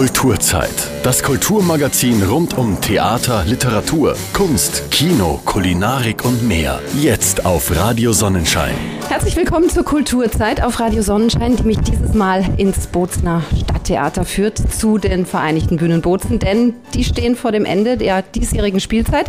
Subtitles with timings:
[0.00, 0.90] Kulturzeit.
[1.02, 6.80] Das Kulturmagazin rund um Theater, Literatur, Kunst, Kino, Kulinarik und mehr.
[6.98, 8.72] Jetzt auf Radio Sonnenschein.
[9.10, 14.56] Herzlich willkommen zur Kulturzeit auf Radio Sonnenschein, die mich dieses Mal ins Bozner Stadttheater führt
[14.72, 19.26] zu den Vereinigten Bühnen Bozen, denn die stehen vor dem Ende der diesjährigen Spielzeit.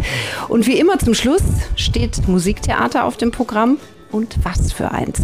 [0.48, 1.44] Und wie immer zum Schluss
[1.76, 3.78] steht Musiktheater auf dem Programm
[4.12, 5.22] und was für eins.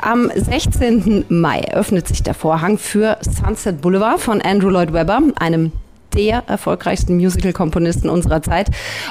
[0.00, 1.26] Am 16.
[1.28, 5.72] Mai öffnet sich der Vorhang für Sunset Boulevard von Andrew Lloyd Webber, einem
[6.14, 8.68] der erfolgreichsten Musical-Komponisten unserer Zeit.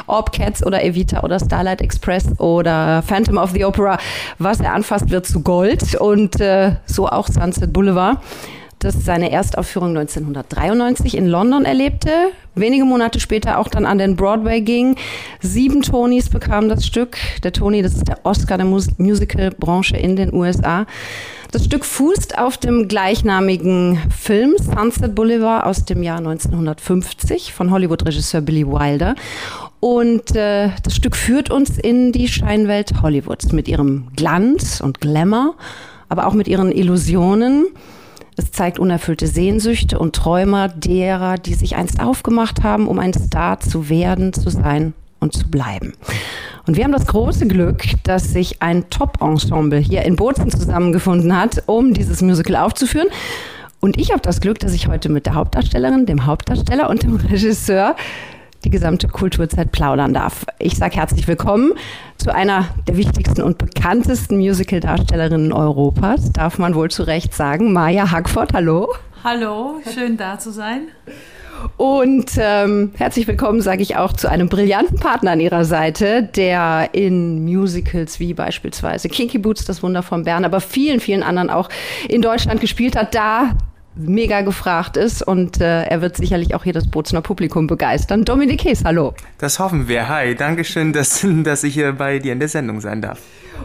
[0.07, 3.97] Ob Cats oder Evita oder Starlight Express oder Phantom of the Opera,
[4.39, 8.19] was er anfasst, wird zu Gold und äh, so auch Sunset Boulevard
[8.79, 12.11] das seine Erstaufführung 1993 in London erlebte,
[12.53, 14.95] wenige Monate später auch dann an den Broadway ging.
[15.41, 17.17] Sieben Tonys bekam das Stück.
[17.43, 20.85] Der Tony, das ist der Oscar der Mus Musical-Branche in den USA.
[21.51, 28.41] Das Stück fußt auf dem gleichnamigen Film Sunset Boulevard aus dem Jahr 1950 von Hollywood-Regisseur
[28.41, 29.15] Billy Wilder.
[29.79, 35.55] Und äh, das Stück führt uns in die Scheinwelt Hollywoods mit ihrem Glanz und Glamour,
[36.09, 37.67] aber auch mit ihren Illusionen.
[38.39, 43.59] Es zeigt unerfüllte Sehnsüchte und Träume derer, die sich einst aufgemacht haben, um ein Star
[43.59, 45.93] zu werden, zu sein und zu bleiben.
[46.67, 51.63] Und wir haben das große Glück, dass sich ein Top-Ensemble hier in Bozen zusammengefunden hat,
[51.65, 53.07] um dieses Musical aufzuführen.
[53.79, 57.15] Und ich habe das Glück, dass ich heute mit der Hauptdarstellerin, dem Hauptdarsteller und dem
[57.15, 57.95] Regisseur
[58.63, 60.45] die gesamte Kulturzeit plaudern darf.
[60.59, 61.73] Ich sage herzlich willkommen
[62.17, 67.73] zu einer der wichtigsten und bekanntesten Musical-Darstellerinnen Europas, darf man wohl zu Recht sagen.
[67.73, 68.93] Maja Hackford, hallo.
[69.23, 70.87] Hallo, schön da zu sein.
[71.75, 76.89] Und ähm, herzlich willkommen, sage ich auch, zu einem brillanten Partner an ihrer Seite, der
[76.93, 81.69] in Musicals wie beispielsweise Kinky Boots, das Wunder von Bern, aber vielen, vielen anderen auch
[82.07, 83.15] in Deutschland gespielt hat.
[83.15, 83.55] Da
[83.97, 88.25] mega gefragt ist und äh, er wird sicherlich auch hier das Bozner Publikum begeistern.
[88.25, 89.13] Dominik Hees, hallo.
[89.37, 90.07] Das hoffen wir.
[90.07, 93.19] Hi, Dankeschön, dass, dass ich hier bei dir in der Sendung sein darf.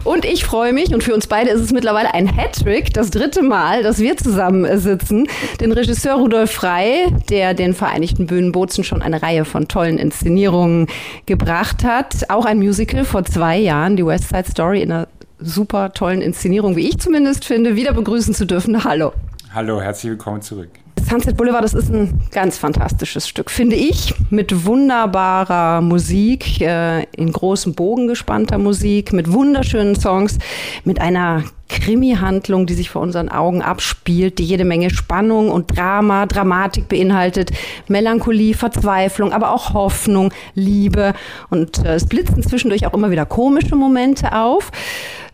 [0.05, 3.43] Und ich freue mich, und für uns beide ist es mittlerweile ein Hattrick, das dritte
[3.43, 5.29] Mal, dass wir zusammen sitzen.
[5.61, 10.89] Den Regisseur Rudolf Frey, der den Vereinigten Bühnen Bozen schon eine Reihe von tollen Inszenierungen
[11.27, 12.31] gebracht hat.
[12.31, 15.09] Auch ein Musical vor zwei Jahren, die West Side Story, in einer
[15.39, 18.85] super tollen Inszenierung, wie ich zumindest finde, wieder begrüßen zu dürfen.
[18.85, 19.13] Hallo.
[19.55, 20.71] Hallo, herzlich willkommen zurück.
[21.07, 27.31] Sunset Boulevard, das ist ein ganz fantastisches Stück, finde ich, mit wunderbarer Musik, äh, in
[27.31, 30.39] großem Bogen gespannter Musik, mit wunderschönen Songs,
[30.85, 36.25] mit einer Krimi-Handlung, die sich vor unseren Augen abspielt, die jede Menge Spannung und Drama,
[36.25, 37.51] Dramatik beinhaltet,
[37.89, 41.13] Melancholie, Verzweiflung, aber auch Hoffnung, Liebe
[41.51, 44.71] und äh, es blitzen zwischendurch auch immer wieder komische Momente auf.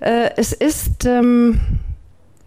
[0.00, 1.60] Äh, es ist ähm,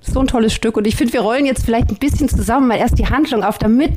[0.02, 0.78] so ein tolles Stück.
[0.78, 3.58] Und ich finde, wir rollen jetzt vielleicht ein bisschen zusammen mal erst die Handlung auf,
[3.58, 3.94] damit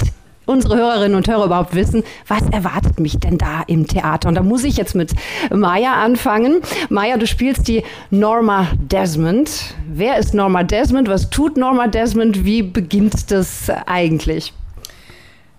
[0.47, 4.29] unsere Hörerinnen und Hörer überhaupt wissen, was erwartet mich denn da im Theater?
[4.29, 5.13] Und da muss ich jetzt mit
[5.51, 6.61] Maya anfangen.
[6.91, 9.75] Maya, du spielst die Norma Desmond.
[9.89, 11.09] Wer ist Norma Desmond?
[11.09, 12.45] Was tut Norma Desmond?
[12.45, 14.53] Wie beginnt das eigentlich?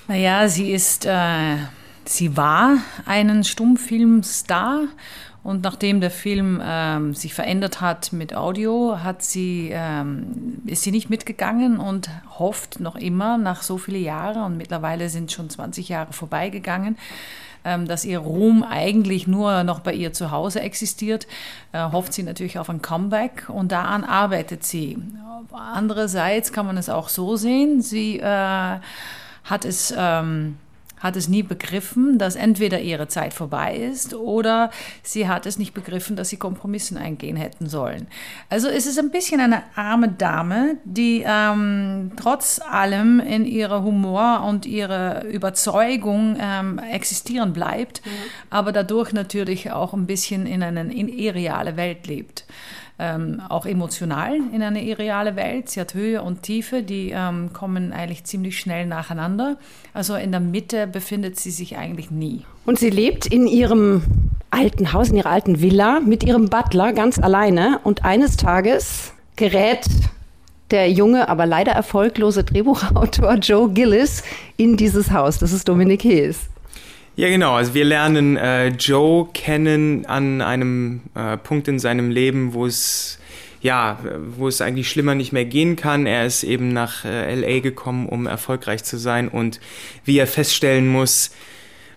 [0.07, 1.55] Naja, sie ist, äh,
[2.05, 4.83] sie war einen Stummfilmstar
[5.45, 10.89] und nachdem der Film ähm, sich verändert hat mit Audio, hat sie, ähm, ist sie
[10.89, 15.87] nicht mitgegangen und hofft noch immer nach so vielen Jahren, und mittlerweile sind schon 20
[15.87, 16.97] Jahre vorbeigegangen,
[17.63, 21.27] ähm, dass ihr Ruhm eigentlich nur noch bei ihr zu Hause existiert,
[21.73, 24.97] äh, hofft sie natürlich auf ein Comeback und daran arbeitet sie.
[25.51, 28.79] Andererseits kann man es auch so sehen, sie äh,
[29.43, 30.57] hat es ähm,
[30.97, 34.71] hat es nie begriffen, dass entweder ihre Zeit vorbei ist oder
[35.03, 38.07] sie hat es nicht begriffen, dass sie Kompromissen eingehen hätten sollen.
[38.49, 44.43] Also es ist ein bisschen eine arme Dame, die ähm, trotz allem in ihrer Humor
[44.47, 48.09] und ihrer Überzeugung ähm, existieren bleibt, mhm.
[48.49, 52.45] aber dadurch natürlich auch ein bisschen in eine in irreale Welt lebt
[52.97, 55.69] ähm, auch emotional in eine irreale Welt.
[55.69, 59.57] Sie hat Höhe und Tiefe, die ähm, kommen eigentlich ziemlich schnell nacheinander.
[59.93, 62.45] Also in der Mitte befindet sie sich eigentlich nie.
[62.65, 64.03] Und sie lebt in ihrem
[64.49, 67.79] alten Haus, in ihrer alten Villa mit ihrem Butler ganz alleine.
[67.83, 69.85] Und eines Tages gerät
[70.71, 74.23] der junge, aber leider erfolglose Drehbuchautor Joe Gillis
[74.57, 75.37] in dieses Haus.
[75.37, 76.49] Das ist Dominik Hees.
[77.17, 77.53] Ja, genau.
[77.53, 83.19] Also wir lernen äh, Joe kennen an einem äh, Punkt in seinem Leben, wo es
[83.61, 83.97] ja,
[84.37, 86.05] wo es eigentlich schlimmer nicht mehr gehen kann.
[86.05, 89.59] Er ist eben nach äh, LA gekommen, um erfolgreich zu sein und
[90.03, 91.31] wie er feststellen muss,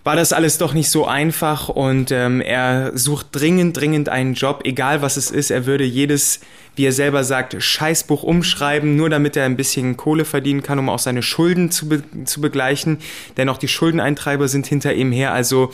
[0.03, 4.61] war das alles doch nicht so einfach und ähm, er sucht dringend, dringend einen Job,
[4.63, 5.51] egal was es ist.
[5.51, 6.39] Er würde jedes,
[6.79, 10.87] wie er selber sagt, Scheißbuch umschreiben, nur damit er ein bisschen Kohle verdienen kann, um
[10.87, 12.99] auch seine Schulden zu, be zu begleichen.
[13.35, 15.33] Denn auch die Schuldeneintreiber sind hinter ihm her.
[15.33, 15.73] Also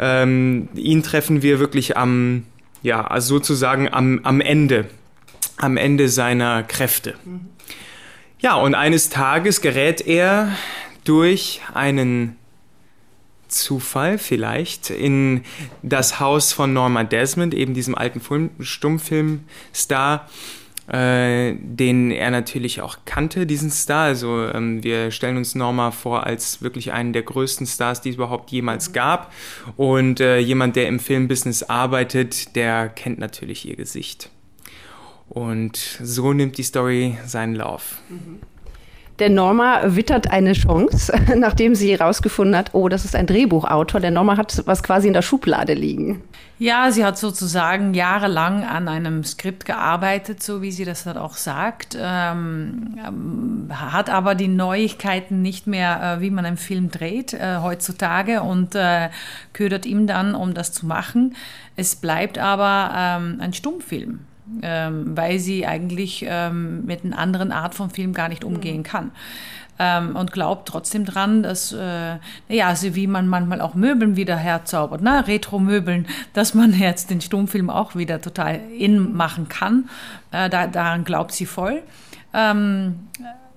[0.00, 2.46] ähm, ihn treffen wir wirklich am,
[2.82, 4.86] ja, also sozusagen am, am Ende,
[5.56, 7.14] am Ende seiner Kräfte.
[8.40, 10.50] Ja, und eines Tages gerät er
[11.04, 12.39] durch einen
[13.50, 15.42] Zufall vielleicht in
[15.82, 18.20] das Haus von Norma Desmond, eben diesem alten
[18.60, 20.28] Stummfilmstar,
[20.90, 24.04] äh, den er natürlich auch kannte, diesen Star.
[24.04, 28.16] Also ähm, wir stellen uns Norma vor als wirklich einen der größten Stars, die es
[28.16, 29.32] überhaupt jemals gab.
[29.76, 34.30] Und äh, jemand, der im Filmbusiness arbeitet, der kennt natürlich ihr Gesicht.
[35.28, 37.98] Und so nimmt die Story seinen Lauf.
[38.08, 38.40] Mhm.
[39.20, 44.00] Der Norma wittert eine Chance, nachdem sie herausgefunden hat, oh, das ist ein Drehbuchautor.
[44.00, 46.22] Der Norma hat was quasi in der Schublade liegen.
[46.58, 51.34] Ja, sie hat sozusagen jahrelang an einem Skript gearbeitet, so wie sie das dann auch
[51.34, 57.34] sagt, ähm, ähm, hat aber die Neuigkeiten nicht mehr, äh, wie man einen Film dreht
[57.34, 59.10] äh, heutzutage und äh,
[59.52, 61.34] ködert ihm dann, um das zu machen.
[61.76, 64.20] Es bleibt aber ähm, ein Stummfilm
[64.62, 69.12] ähm, weil sie eigentlich ähm, mit einer anderen Art von Film gar nicht umgehen kann.
[69.78, 72.16] Ähm, und glaubt trotzdem dran, dass, äh,
[72.48, 75.26] ja, also wie man manchmal auch Möbeln wieder herzaubert, ne?
[75.26, 79.88] Retro-Möbeln, dass man jetzt den Stummfilm auch wieder total in machen kann.
[80.32, 81.82] Äh, da, daran glaubt sie voll.
[82.34, 83.08] Ähm,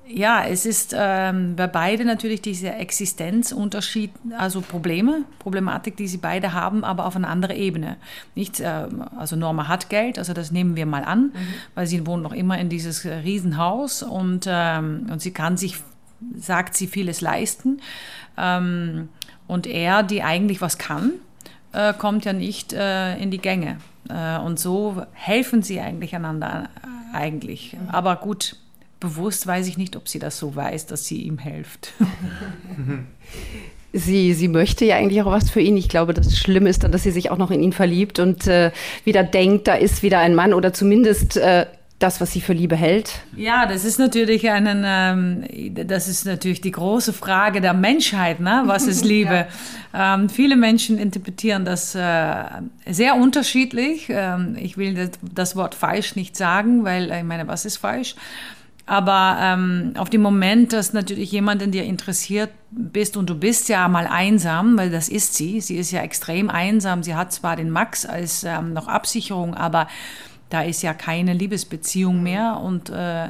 [0.08, 6.54] ja, es ist ähm, bei beide natürlich dieser Existenzunterschied, also Probleme, Problematik, die sie beide
[6.54, 7.98] haben, aber auf einer anderen Ebene.
[8.36, 11.34] Nicht, äh, also Norma hat Geld, also das nehmen wir mal an, mhm.
[11.76, 15.78] weil sie wohnt noch immer in dieses Riesenhaus und, ähm, und sie kann sich,
[16.36, 17.80] sagt sie, vieles leisten.
[18.38, 19.10] Ähm,
[19.48, 21.12] und er, die eigentlich was kann,
[21.72, 23.78] äh, kommt ja nicht äh, in die Gänge.
[24.10, 26.70] Äh, und so helfen sie eigentlich einander
[27.14, 27.74] äh, eigentlich.
[27.74, 27.90] Mhm.
[27.90, 28.58] Aber gut,
[29.04, 31.94] bewusst weiß ich nicht, ob sie das so weiß, dass sie ihm hilft.
[33.96, 35.78] Sie, sie möchte ja eigentlich auch was für ihn.
[35.78, 38.48] Ich glaube, das Schlimme ist dann, dass sie sich auch noch in ihn verliebt und
[38.48, 38.72] äh,
[39.04, 41.68] wieder denkt, da ist wieder ein Mann oder zumindest äh,
[42.00, 43.22] das, was sie für Liebe hält?
[43.36, 48.64] Ja, das ist natürlich einen, ähm, das ist natürlich die große Frage der Menschheit, ne?
[48.66, 49.48] Was ist Liebe?
[49.94, 50.16] ja.
[50.16, 52.34] ähm, viele Menschen interpretieren das äh,
[52.88, 54.08] sehr unterschiedlich.
[54.10, 58.16] Ähm, ich will das, das, Wort falsch nicht sagen, weil ich meine, was ist falsch?
[58.86, 63.70] Aber ähm, auf dem Moment, dass natürlich jemand in dir interessiert bist und du bist
[63.70, 67.56] ja mal einsam, weil das ist sie, sie ist ja extrem einsam, sie hat zwar
[67.56, 69.88] den Max als ähm, noch Absicherung, aber
[70.50, 73.30] da ist ja keine Liebesbeziehung mehr und äh,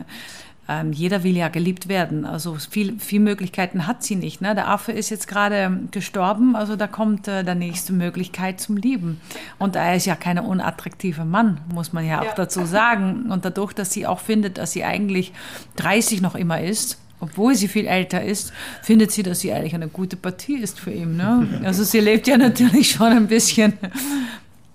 [0.69, 2.25] ähm, jeder will ja geliebt werden.
[2.25, 4.42] Also viel, viel Möglichkeiten hat sie nicht.
[4.42, 4.56] Ne?
[4.56, 9.19] Der Affe ist jetzt gerade gestorben, also da kommt äh, der nächste Möglichkeit zum Lieben.
[9.60, 12.33] Und er ist ja kein unattraktiver Mann, muss man ja auch ja.
[12.36, 13.31] dazu sagen.
[13.31, 15.33] Und dadurch, dass sie auch findet, dass sie eigentlich
[15.75, 18.51] 30 noch immer ist, obwohl sie viel älter ist,
[18.81, 21.15] findet sie, dass sie eigentlich eine gute Partie ist für ihn.
[21.15, 21.62] Ne?
[21.63, 23.74] Also sie lebt ja natürlich schon ein bisschen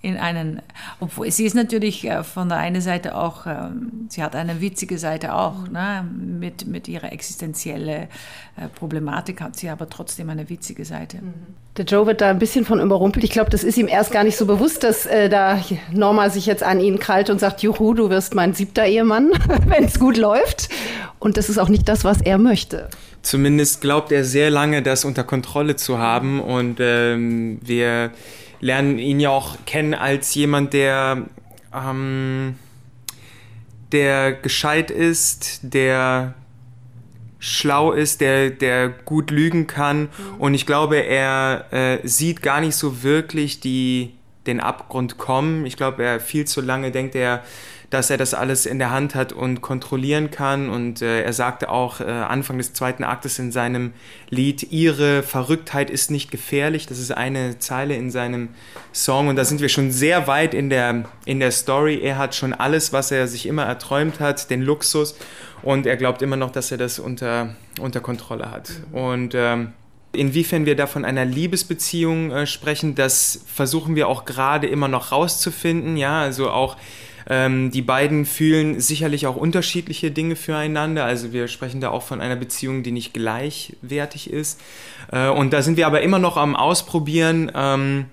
[0.01, 0.63] in einen,
[1.01, 4.97] obwohl sie ist natürlich äh, von der einen Seite auch, ähm, sie hat eine witzige
[4.97, 5.73] Seite auch, mhm.
[5.73, 6.09] ne?
[6.39, 8.09] mit, mit ihrer existenziellen
[8.57, 11.19] äh, Problematik hat sie aber trotzdem eine witzige Seite.
[11.19, 11.35] Mhm.
[11.77, 13.25] Der Joe wird da ein bisschen von überrumpelt.
[13.25, 15.61] Ich glaube, das ist ihm erst gar nicht so bewusst, dass äh, da
[15.93, 19.31] Norma sich jetzt an ihn krallt und sagt, Juhu, du wirst mein siebter Ehemann,
[19.67, 20.69] wenn es gut läuft.
[21.19, 22.89] Und das ist auch nicht das, was er möchte.
[23.23, 28.13] Zumindest glaubt er sehr lange, das unter Kontrolle zu haben und ähm, wir
[28.61, 31.27] lernen ihn ja auch kennen als jemand, der,
[31.75, 32.57] ähm,
[33.93, 36.35] der gescheit ist, der
[37.39, 40.03] schlau ist, der, der gut lügen kann.
[40.03, 40.09] Mhm.
[40.39, 44.15] Und ich glaube, er äh, sieht gar nicht so wirklich die,
[44.47, 45.65] den Abgrund kommen.
[45.67, 47.45] Ich glaube, er viel zu lange denkt er,
[47.91, 50.69] dass er das alles in der Hand hat und kontrollieren kann.
[50.69, 53.93] Und äh, er sagte auch äh, Anfang des zweiten Aktes in seinem
[54.29, 56.87] Lied, Ihre Verrücktheit ist nicht gefährlich.
[56.87, 58.51] Das ist eine Zeile in seinem
[58.93, 59.29] Song.
[59.29, 61.99] Und da sind wir schon sehr weit in der, in der Story.
[62.03, 65.17] Er hat schon alles, was er sich immer erträumt hat, den Luxus.
[65.63, 68.71] Und er glaubt immer noch, dass er das unter, unter Kontrolle hat.
[68.93, 69.73] Und ähm,
[70.13, 75.13] Inwiefern wir da von einer Liebesbeziehung äh, sprechen, das versuchen wir auch gerade immer noch
[75.13, 75.99] rauszufinden.
[75.99, 76.79] Ja, also auch
[77.29, 81.05] ähm, die beiden fühlen sicherlich auch unterschiedliche Dinge füreinander.
[81.05, 84.61] Also wir sprechen da auch von einer Beziehung, die nicht gleichwertig ist.
[85.13, 88.07] Äh, und da sind wir aber immer noch am Ausprobieren, ähm,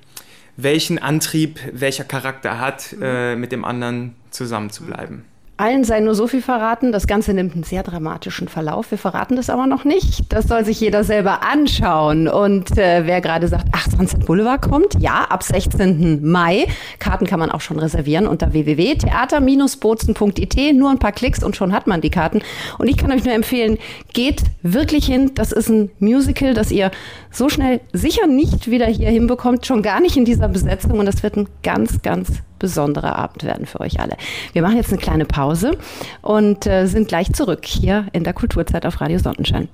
[0.57, 5.23] welchen Antrieb welcher Charakter hat, äh, mit dem anderen zusammenzubleiben.
[5.57, 6.91] Allen sei nur so viel verraten.
[6.91, 8.91] Das Ganze nimmt einen sehr dramatischen Verlauf.
[8.91, 10.33] Wir verraten das aber noch nicht.
[10.33, 12.27] Das soll sich jeder selber anschauen.
[12.27, 16.29] Und äh, wer gerade sagt, ach, Sunset Boulevard kommt, ja, ab 16.
[16.29, 16.67] Mai.
[16.99, 20.75] Karten kann man auch schon reservieren unter www.theater-bozen.it.
[20.75, 22.41] Nur ein paar Klicks und schon hat man die Karten.
[22.77, 23.77] Und ich kann euch nur empfehlen,
[24.11, 25.31] geht wirklich hin.
[25.35, 26.91] Das ist ein Musical, das ihr
[27.31, 29.65] so schnell sicher nicht wieder hier hinbekommt.
[29.65, 30.99] Schon gar nicht in dieser Besetzung.
[30.99, 34.15] Und das wird ein ganz, ganz besonderer Abend werden für euch alle.
[34.53, 35.77] Wir machen jetzt eine kleine Pause
[36.21, 39.69] und äh, sind gleich zurück hier in der Kulturzeit auf Radio Sonnenschein.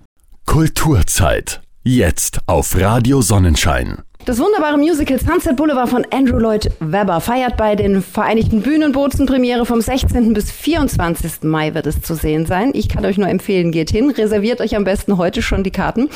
[0.45, 1.61] Kulturzeit.
[1.83, 4.03] Jetzt auf Radio Sonnenschein.
[4.25, 9.65] Das wunderbare Musical Sunset Boulevard von Andrew Lloyd Webber feiert bei den Vereinigten Bühnenbozen Premiere
[9.65, 10.33] vom 16.
[10.33, 11.41] bis 24.
[11.41, 12.69] Mai wird es zu sehen sein.
[12.75, 16.07] Ich kann euch nur empfehlen, geht hin, reserviert euch am besten heute schon die Karten.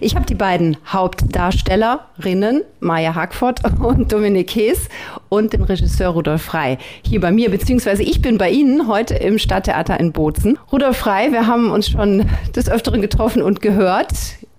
[0.00, 4.88] Ich habe die beiden Hauptdarstellerinnen, Maya Hackford und Dominik Hees
[5.28, 9.38] und den Regisseur Rudolf Frei hier bei mir, beziehungsweise ich bin bei Ihnen heute im
[9.38, 10.58] Stadttheater in Bozen.
[10.72, 12.24] Rudolf Frei, wir haben uns schon
[12.56, 14.08] des Öfteren getroffen und gehört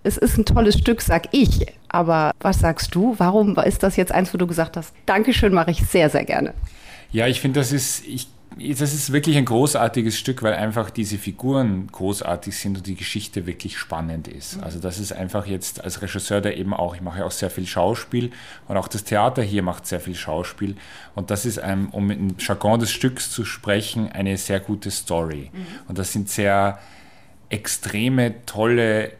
[0.03, 1.65] es ist ein tolles Stück, sag ich.
[1.89, 3.15] Aber was sagst du?
[3.17, 6.53] Warum ist das jetzt eins, wo du gesagt hast, Dankeschön, mache ich sehr, sehr gerne.
[7.11, 8.27] Ja, ich finde, das ist, ich,
[8.57, 13.45] das ist wirklich ein großartiges Stück, weil einfach diese Figuren großartig sind und die Geschichte
[13.45, 14.57] wirklich spannend ist.
[14.57, 14.63] Mhm.
[14.63, 17.49] Also das ist einfach jetzt als Regisseur, der eben auch, ich mache ja auch sehr
[17.49, 18.31] viel Schauspiel
[18.67, 20.75] und auch das Theater hier macht sehr viel Schauspiel.
[21.15, 24.89] Und das ist, ein, um mit dem Jargon des Stücks zu sprechen, eine sehr gute
[24.89, 25.51] Story.
[25.53, 25.65] Mhm.
[25.87, 26.79] Und das sind sehr
[27.49, 29.11] extreme, tolle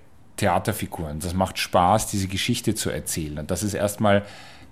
[0.42, 1.20] Theaterfiguren.
[1.20, 3.38] Das macht Spaß, diese Geschichte zu erzählen.
[3.40, 4.24] Und das ist erstmal,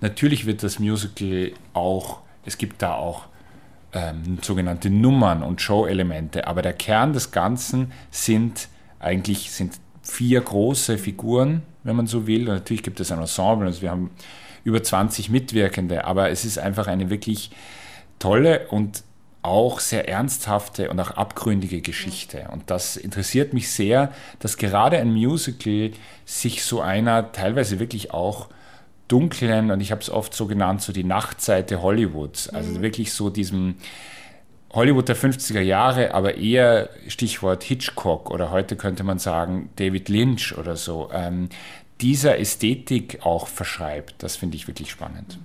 [0.01, 3.25] natürlich wird das Musical auch, es gibt da auch
[3.93, 8.67] ähm, sogenannte Nummern und Show-Elemente, aber der Kern des Ganzen sind
[8.99, 12.49] eigentlich sind vier große Figuren, wenn man so will.
[12.49, 14.09] Und natürlich gibt es ein Ensemble, also wir haben
[14.63, 17.51] über 20 Mitwirkende, aber es ist einfach eine wirklich
[18.17, 19.03] tolle und
[19.41, 22.49] auch sehr ernsthafte und auch abgründige Geschichte.
[22.51, 25.91] Und das interessiert mich sehr, dass gerade ein Musical
[26.25, 28.49] sich so einer teilweise wirklich auch
[29.07, 32.81] dunklen, und ich habe es oft so genannt, so die Nachtseite Hollywoods, also mhm.
[32.81, 33.75] wirklich so diesem
[34.71, 40.55] Hollywood der 50er Jahre, aber eher Stichwort Hitchcock oder heute könnte man sagen David Lynch
[40.57, 41.49] oder so, ähm,
[42.01, 44.15] dieser Ästhetik auch verschreibt.
[44.19, 45.39] Das finde ich wirklich spannend.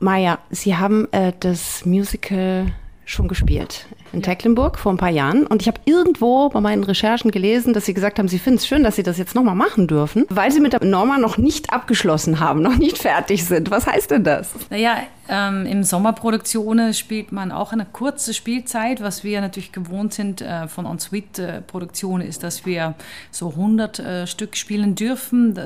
[0.00, 2.72] Maja, Sie haben äh, das Musical
[3.04, 5.46] schon gespielt in Tecklenburg vor ein paar Jahren.
[5.46, 8.66] Und ich habe irgendwo bei meinen Recherchen gelesen, dass Sie gesagt haben, Sie finden es
[8.66, 11.72] schön, dass Sie das jetzt nochmal machen dürfen, weil Sie mit der Norma noch nicht
[11.72, 13.70] abgeschlossen haben, noch nicht fertig sind.
[13.70, 14.50] Was heißt denn das?
[14.70, 19.00] Naja, ähm, Im Sommerproduktionen spielt man auch eine kurze Spielzeit.
[19.00, 22.94] Was wir natürlich gewohnt sind äh, von On-Suite-Produktionen, ist, dass wir
[23.30, 25.58] so 100 äh, Stück spielen dürfen.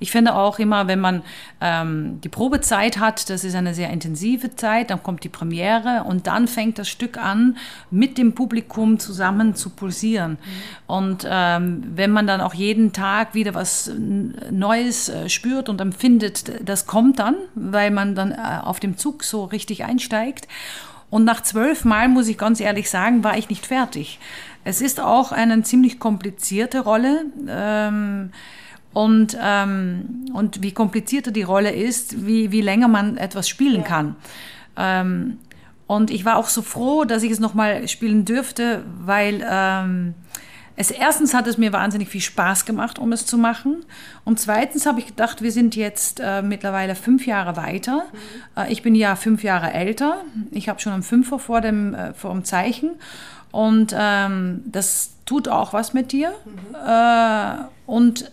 [0.00, 1.22] Ich finde auch immer, wenn man
[1.60, 6.26] ähm, die Probezeit hat, das ist eine sehr intensive Zeit, dann kommt die Premiere und
[6.26, 7.58] dann fängt das Stück an,
[7.90, 10.32] mit dem Publikum zusammen zu pulsieren.
[10.32, 10.36] Mhm.
[10.86, 13.90] Und ähm, wenn man dann auch jeden Tag wieder was
[14.50, 19.24] Neues äh, spürt und empfindet, das kommt dann, weil man dann äh, auf dem Zug
[19.24, 20.48] so richtig einsteigt.
[21.10, 24.18] Und nach zwölf Mal, muss ich ganz ehrlich sagen, war ich nicht fertig.
[24.64, 27.26] Es ist auch eine ziemlich komplizierte Rolle.
[27.46, 28.30] Ähm,
[28.94, 33.86] und, ähm, und wie komplizierter die Rolle ist, wie, wie länger man etwas spielen ja.
[33.86, 34.16] kann.
[34.76, 35.38] Ähm,
[35.94, 40.14] und ich war auch so froh, dass ich es nochmal spielen dürfte, weil ähm,
[40.74, 43.84] es erstens hat es mir wahnsinnig viel Spaß gemacht, um es zu machen.
[44.24, 48.06] Und zweitens habe ich gedacht, wir sind jetzt äh, mittlerweile fünf Jahre weiter.
[48.56, 48.62] Mhm.
[48.62, 50.22] Äh, ich bin ja fünf Jahre älter.
[50.50, 52.90] Ich habe schon einen Fünfer vor dem, äh, vor dem Zeichen.
[53.52, 56.34] Und ähm, das tut auch was mit dir.
[56.44, 56.74] Mhm.
[56.88, 58.32] Äh, und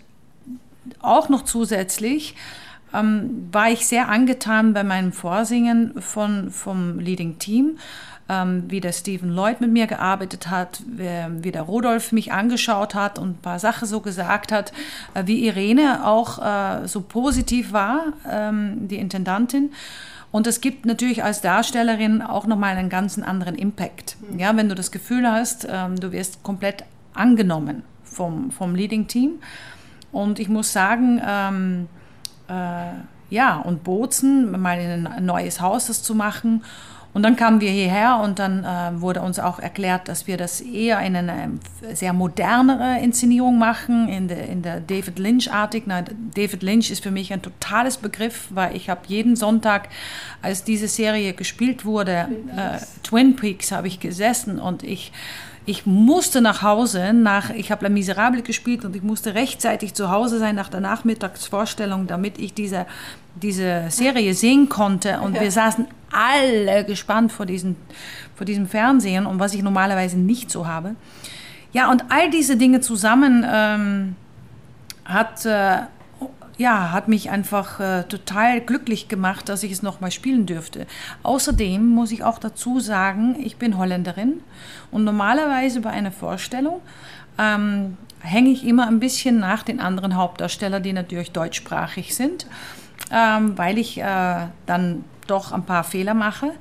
[1.00, 2.36] auch noch zusätzlich
[2.94, 7.78] ähm, war ich sehr angetan bei meinem Vorsingen von, vom Leading Team
[8.32, 13.20] ähm, wie der Stephen Lloyd mit mir gearbeitet hat, wie der Rudolf mich angeschaut hat
[13.20, 14.72] und ein paar Sachen so gesagt hat,
[15.14, 19.72] äh, wie Irene auch äh, so positiv war, ähm, die Intendantin.
[20.32, 24.16] Und es gibt natürlich als Darstellerin auch nochmal einen ganz anderen Impact.
[24.38, 29.32] Ja, wenn du das Gefühl hast, ähm, du wirst komplett angenommen vom, vom Leading Team.
[30.14, 32.00] Und ich muss sagen, ähm, äh,
[33.29, 36.62] ja, und Bozen, mal in ein neues Haus das zu machen
[37.13, 40.62] und dann kamen wir hierher und dann äh, wurde uns auch erklärt, dass wir das
[40.62, 41.51] eher in eine
[41.93, 45.84] sehr modernere Inszenierung machen, in der, in der David Lynch-artig.
[46.36, 49.89] David Lynch ist für mich ein totales Begriff, weil ich habe jeden Sonntag,
[50.41, 55.12] als diese Serie gespielt wurde, Twin Peaks, äh, Twin Peaks habe ich gesessen und ich
[55.65, 60.10] Ich musste nach Hause, nach, ich habe La Miserable gespielt und ich musste rechtzeitig zu
[60.10, 62.88] Hause sein nach der Nachmittagsvorstellung, damit ich diese,
[63.36, 65.20] diese Serie sehen konnte.
[65.20, 67.75] Und wir saßen alle gespannt vor, diesen,
[68.36, 70.96] vor diesem Fernsehen und was ich normalerweise nicht so habe.
[71.74, 74.15] Ja, und all diese Dinge zusammen ähm,
[75.06, 75.77] hat, äh,
[76.62, 80.86] ja, hat mich einfach äh, total glücklich gemacht, dass ich es nochmal spielen dürfte.
[81.24, 84.41] Außerdem muss ich auch dazu sagen, ich bin Holländerin
[84.91, 86.82] und normalerweise bei einer Vorstellung
[87.39, 92.46] ähm, hänge ich immer ein bisschen nach den anderen Hauptdarstellern, die natürlich deutschsprachig sind,
[93.12, 96.51] ähm, weil ich äh, dann doch ein paar Fehler mache.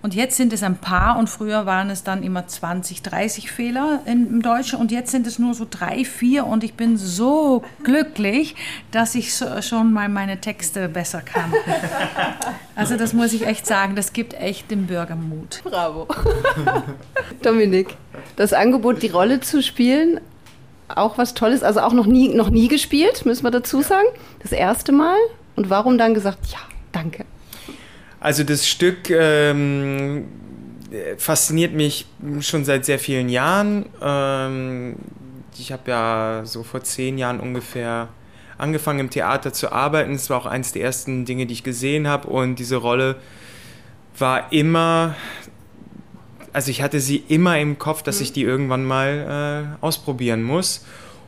[0.00, 4.00] Und jetzt sind es ein paar und früher waren es dann immer 20, 30 Fehler
[4.04, 8.54] im Deutschen und jetzt sind es nur so drei, vier und ich bin so glücklich,
[8.92, 11.52] dass ich schon mal meine Texte besser kann.
[12.76, 15.62] Also das muss ich echt sagen, das gibt echt den Bürgermut.
[15.64, 16.06] Bravo.
[17.42, 17.96] Dominik,
[18.36, 20.20] das Angebot, die Rolle zu spielen,
[20.88, 24.06] auch was Tolles, also auch noch nie, noch nie gespielt, müssen wir dazu sagen.
[24.42, 25.16] Das erste Mal.
[25.56, 26.58] Und warum dann gesagt, ja,
[26.92, 27.24] danke.
[28.20, 30.26] Also das Stück ähm,
[31.18, 32.06] fasziniert mich
[32.40, 33.86] schon seit sehr vielen Jahren.
[34.02, 34.96] Ähm,
[35.56, 38.08] ich habe ja so vor zehn Jahren ungefähr
[38.58, 40.12] angefangen im Theater zu arbeiten.
[40.12, 42.28] Es war auch eines der ersten Dinge, die ich gesehen habe.
[42.28, 43.16] Und diese Rolle
[44.18, 45.14] war immer,
[46.52, 50.84] also ich hatte sie immer im Kopf, dass ich die irgendwann mal äh, ausprobieren muss.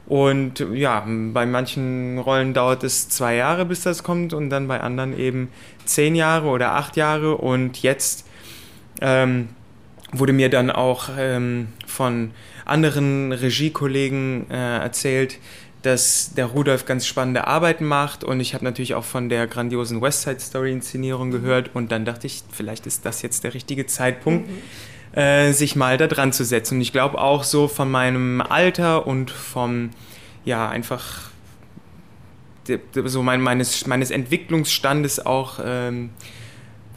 [0.07, 4.81] Und ja, bei manchen Rollen dauert es zwei Jahre, bis das kommt und dann bei
[4.81, 5.51] anderen eben
[5.91, 7.37] zehn Jahre oder acht Jahre.
[7.37, 8.27] Und jetzt
[9.01, 9.49] ähm,
[10.13, 12.33] wurde mir dann auch ähm, von
[12.65, 15.39] anderen Regiekollegen äh, erzählt,
[15.83, 20.03] dass der Rudolf ganz spannende Arbeiten macht und ich habe natürlich auch von der grandiosen
[20.03, 23.87] West Side Story Inszenierung gehört und dann dachte ich, vielleicht ist das jetzt der richtige
[23.87, 24.59] Zeitpunkt, mhm
[25.13, 26.77] äh, sich mal da dran zu setzen.
[26.77, 29.91] Und ich glaube auch so von meinem Alter und vom,
[30.45, 31.31] ja, einfach
[33.05, 36.11] so mein, meines, meines Entwicklungsstandes auch ähm,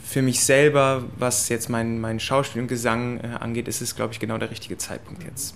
[0.04, 4.14] für mich selber, was jetzt mein, mein Schauspiel und Gesang äh, angeht, ist es, glaube
[4.14, 5.56] ich, genau der richtige Zeitpunkt jetzt.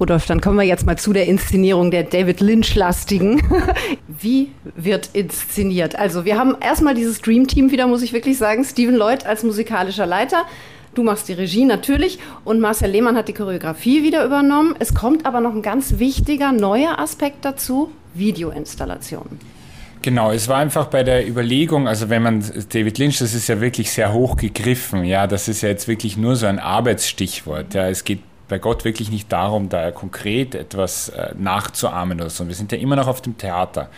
[0.00, 3.42] Rudolf, dann kommen wir jetzt mal zu der Inszenierung der David Lynch-lastigen.
[4.08, 5.94] Wie wird inszeniert?
[5.96, 8.64] Also wir haben erstmal dieses Dream Team wieder, muss ich wirklich sagen.
[8.64, 10.44] Steven Lloyd als musikalischer Leiter,
[10.94, 14.74] Du machst die Regie natürlich und Marcel Lehmann hat die Choreografie wieder übernommen.
[14.78, 19.38] Es kommt aber noch ein ganz wichtiger neuer Aspekt dazu, Videoinstallationen.
[20.02, 23.60] Genau, es war einfach bei der Überlegung, also wenn man David Lynch, das ist ja
[23.60, 27.72] wirklich sehr hoch gegriffen, ja, das ist ja jetzt wirklich nur so ein Arbeitsstichwort.
[27.74, 32.48] Ja, es geht bei Gott wirklich nicht darum, da konkret etwas äh, nachzuahmen oder so.
[32.48, 33.88] Wir sind ja immer noch auf dem Theater.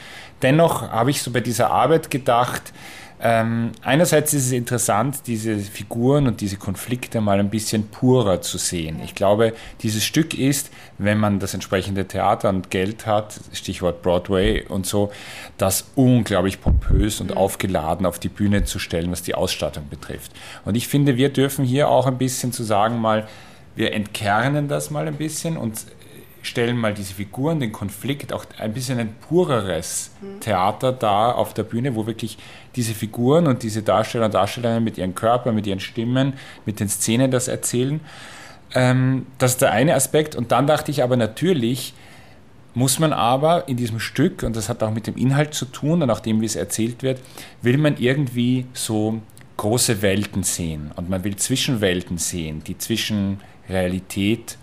[0.42, 2.74] Dennoch habe ich so bei dieser Arbeit gedacht,
[3.26, 8.58] ähm, einerseits ist es interessant, diese Figuren und diese Konflikte mal ein bisschen purer zu
[8.58, 9.00] sehen.
[9.02, 14.66] Ich glaube, dieses Stück ist, wenn man das entsprechende Theater und Geld hat, Stichwort Broadway
[14.68, 15.10] und so,
[15.56, 17.38] das unglaublich pompös und mhm.
[17.38, 20.30] aufgeladen auf die Bühne zu stellen, was die Ausstattung betrifft.
[20.66, 23.26] Und ich finde, wir dürfen hier auch ein bisschen zu sagen mal,
[23.74, 25.86] wir entkernen das mal ein bisschen und
[26.46, 31.62] stellen mal diese Figuren, den Konflikt, auch ein bisschen ein pureres Theater dar auf der
[31.62, 32.38] Bühne, wo wirklich
[32.76, 36.34] diese Figuren und diese Darsteller und Darstellerinnen mit ihren Körpern, mit ihren Stimmen,
[36.66, 38.00] mit den Szenen das erzählen.
[38.74, 40.34] Ähm, das ist der eine Aspekt.
[40.36, 41.94] Und dann dachte ich aber natürlich,
[42.74, 46.02] muss man aber in diesem Stück, und das hat auch mit dem Inhalt zu tun
[46.02, 47.20] und auch dem, wie es erzählt wird,
[47.62, 49.20] will man irgendwie so
[49.56, 54.58] große Welten sehen und man will Zwischenwelten sehen, die zwischen Realität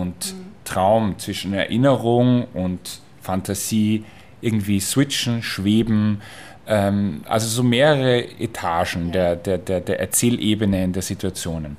[0.00, 0.48] und mhm.
[0.64, 4.04] Traum, zwischen Erinnerung und Fantasie
[4.40, 6.20] irgendwie switchen, schweben.
[6.66, 11.76] Ähm, also so mehrere Etagen der, der, der, der Erzählebenen, der Situationen.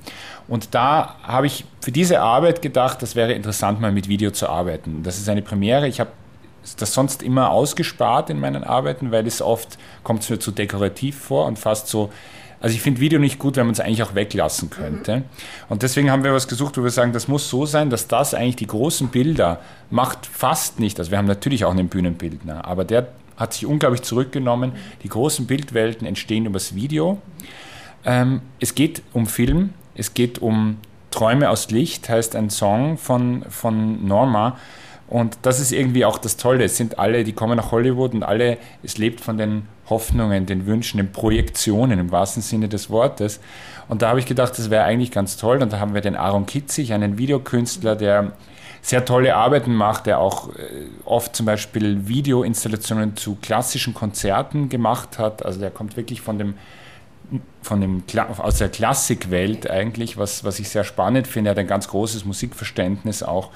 [0.48, 4.50] Und da habe ich für diese Arbeit gedacht, das wäre interessant, mal mit Video zu
[4.50, 5.04] arbeiten.
[5.04, 5.88] Das ist eine Premiere.
[5.88, 6.10] Ich habe
[6.78, 11.18] das sonst immer ausgespart in meinen Arbeiten, weil es oft kommt es mir zu dekorativ
[11.20, 12.12] vor und fast so
[12.62, 15.18] also ich finde Video nicht gut, wenn man es eigentlich auch weglassen könnte.
[15.18, 15.24] Mhm.
[15.70, 18.34] Und deswegen haben wir was gesucht, wo wir sagen, das muss so sein, dass das
[18.34, 21.00] eigentlich die großen Bilder macht fast nicht.
[21.00, 24.74] Also wir haben natürlich auch einen Bühnenbildner, aber der hat sich unglaublich zurückgenommen.
[25.04, 27.22] Die großen Bildwelten entstehen übers Video.
[28.06, 30.78] Ähm, es geht um Film, es geht um
[31.12, 34.58] Träume aus Licht, heißt ein Song von, von Norma.
[35.08, 36.66] Und das ist irgendwie auch das Tolle.
[36.66, 40.66] Es sind alle, die kommen nach Hollywood und alle, es lebt von den Hoffnungen, den
[40.66, 43.40] Wünschen, den Projektionen im wahrsten Sinne des Wortes.
[43.88, 45.62] Und da habe ich gedacht, das wäre eigentlich ganz toll.
[45.62, 48.34] Und da haben wir den Aaron Kitzig, einen Videokünstler, der
[48.82, 55.20] sehr tolle Arbeiten macht, der auch äh, oft zum Beispiel Videoinstallationen zu klassischen Konzerten gemacht
[55.20, 55.46] hat.
[55.46, 56.56] Also der kommt wirklich von dem
[57.62, 58.04] von dem,
[58.40, 61.50] aus der Klassikwelt eigentlich, was, was ich sehr spannend finde.
[61.50, 63.52] Er hat ein ganz großes Musikverständnis auch.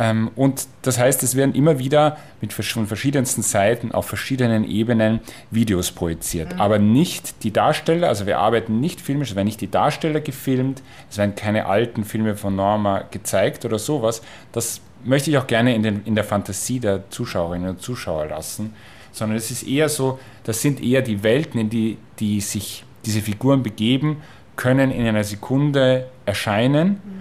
[0.00, 5.20] Ähm, und das heißt, es werden immer wieder mit von verschiedensten Seiten auf verschiedenen Ebenen
[5.50, 6.54] Videos projiziert.
[6.54, 6.60] Mhm.
[6.60, 10.82] Aber nicht die Darsteller, also wir arbeiten nicht filmisch, es werden nicht die Darsteller gefilmt,
[11.10, 14.22] es werden keine alten Filme von Norma gezeigt oder sowas.
[14.52, 18.72] Das möchte ich auch gerne in, den, in der Fantasie der Zuschauerinnen und Zuschauer lassen.
[19.12, 23.20] Sondern es ist eher so, das sind eher die Welten, in die, die sich diese
[23.20, 24.22] Figuren begeben,
[24.56, 26.88] können in einer Sekunde erscheinen.
[26.88, 27.20] Mhm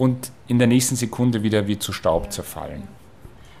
[0.00, 2.82] und in der nächsten Sekunde wieder wie zu Staub zerfallen.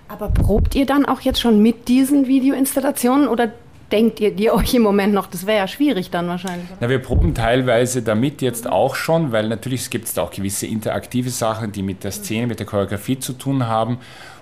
[0.08, 3.52] Aber probt ihr dann auch jetzt schon mit diesen Videoinstallationen oder
[3.92, 5.28] denkt ihr die euch im Moment noch?
[5.28, 6.66] Das wäre ja schwierig dann wahrscheinlich.
[6.80, 10.66] Na, wir proben teilweise damit jetzt auch schon, weil natürlich gibt es da auch gewisse
[10.66, 13.98] interaktive Sachen, die mit der Szene, mit der Choreografie zu tun haben.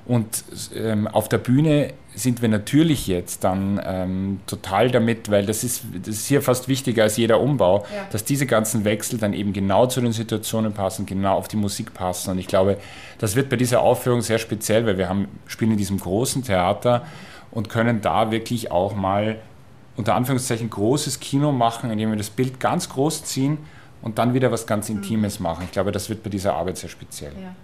[0.06, 5.62] Und ähm, auf der Bühne sind wir natürlich jetzt dann ähm, total damit, weil das
[5.62, 8.06] ist, das ist hier fast wichtiger als jeder Umbau, ja.
[8.10, 11.94] dass diese ganzen Wechsel dann eben genau zu den Situationen passen, genau auf die Musik
[11.94, 12.32] passen.
[12.32, 12.78] Und ich glaube,
[13.18, 17.06] das wird bei dieser Aufführung sehr speziell, weil wir haben, spielen in diesem großen Theater
[17.52, 19.36] und können da wirklich auch mal
[19.96, 23.58] unter Anführungszeichen großes Kino machen, indem wir das Bild ganz groß ziehen
[24.02, 25.64] und dann wieder was ganz Intimes machen.
[25.64, 27.32] Ich glaube, das wird bei dieser Arbeit sehr speziell.
[27.32, 27.54] Ja.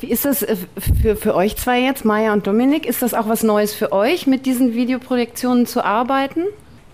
[0.00, 0.56] Wie ist das äh,
[1.02, 2.86] für, für euch zwei jetzt, Maya und Dominik?
[2.86, 6.44] Ist das auch was Neues für euch, mit diesen Videoprojektionen zu arbeiten?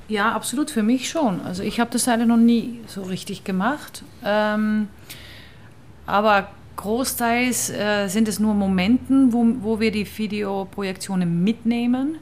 [0.08, 1.40] Ja, absolut, für mich schon.
[1.40, 4.04] Also ich habe das leider noch nie so richtig gemacht.
[4.24, 4.88] Ähm,
[6.06, 12.18] aber großteils äh, sind es nur Momenten, wo, wo wir die Videoprojektionen mitnehmen.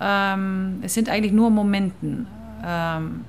[0.00, 2.26] Ähm, es sind eigentlich nur Momenten.
[2.64, 3.24] Ähm,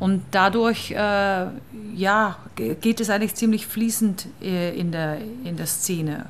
[0.00, 1.46] und dadurch äh,
[1.94, 6.26] ja, geht es eigentlich ziemlich fließend äh, in, der, in der Szene.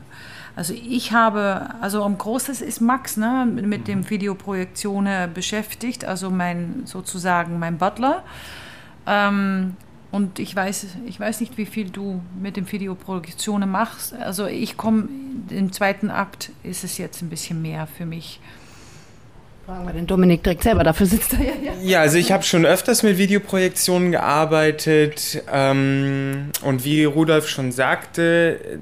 [0.56, 4.11] Also ich habe, also am Großes ist Max ne, mit dem mhm.
[4.11, 8.24] Videoprojektionen beschäftigt, also mein sozusagen mein Butler.
[9.06, 9.76] Ähm,
[10.11, 14.12] und ich weiß, ich weiß nicht, wie viel du mit dem Videoprojektionen machst.
[14.14, 15.09] Also ich komme,
[15.48, 18.40] im zweiten Akt ist es jetzt ein bisschen mehr für mich.
[19.70, 21.72] Fragen wir den Dominik direkt selber, dafür sitzt er ja.
[21.80, 28.80] Ja, also ich habe schon öfters mit Videoprojektionen gearbeitet ähm, und wie Rudolf schon sagte,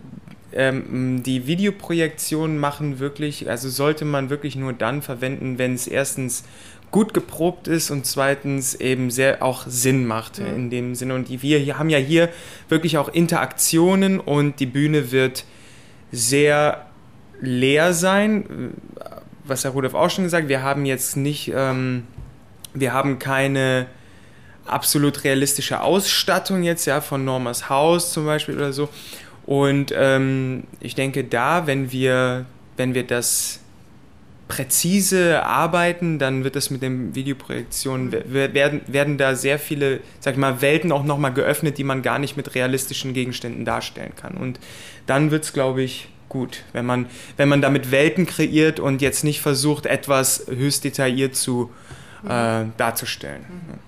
[0.55, 6.45] ähm, die Videoprojektionen machen wirklich, also sollte man wirklich nur dann verwenden, wenn es erstens
[6.91, 10.47] gut geprobt ist und zweitens eben sehr auch Sinn macht mhm.
[10.47, 11.17] in dem Sinne.
[11.17, 12.31] Und die, wir haben ja hier
[12.71, 15.45] wirklich auch Interaktionen und die Bühne wird
[16.13, 16.87] sehr
[17.43, 18.73] leer sein
[19.49, 22.07] was Herr Rudolf auch schon gesagt, wir haben jetzt nicht, ähm,
[22.75, 23.87] wir haben keine
[24.67, 28.89] absolut realistische Ausstattung jetzt, ja, von Normas Haus zum Beispiel oder so.
[29.47, 32.45] Und ähm, ich denke, da, wenn wir,
[32.77, 33.61] wenn wir das
[34.47, 40.39] präzise arbeiten, dann wird das mit den Videoprojektionen, werden, werden da sehr viele, sag ich
[40.39, 44.35] mal, Welten auch nochmal geöffnet, die man gar nicht mit realistischen Gegenständen darstellen kann.
[44.37, 44.59] Und
[45.07, 49.25] dann wird es, glaube ich, gut, wenn man, wenn man damit Welten kreiert und jetzt
[49.25, 51.71] nicht versucht, etwas höchst detailliert zu
[52.25, 53.45] äh, darzustellen.
[53.49, 53.88] Mhm.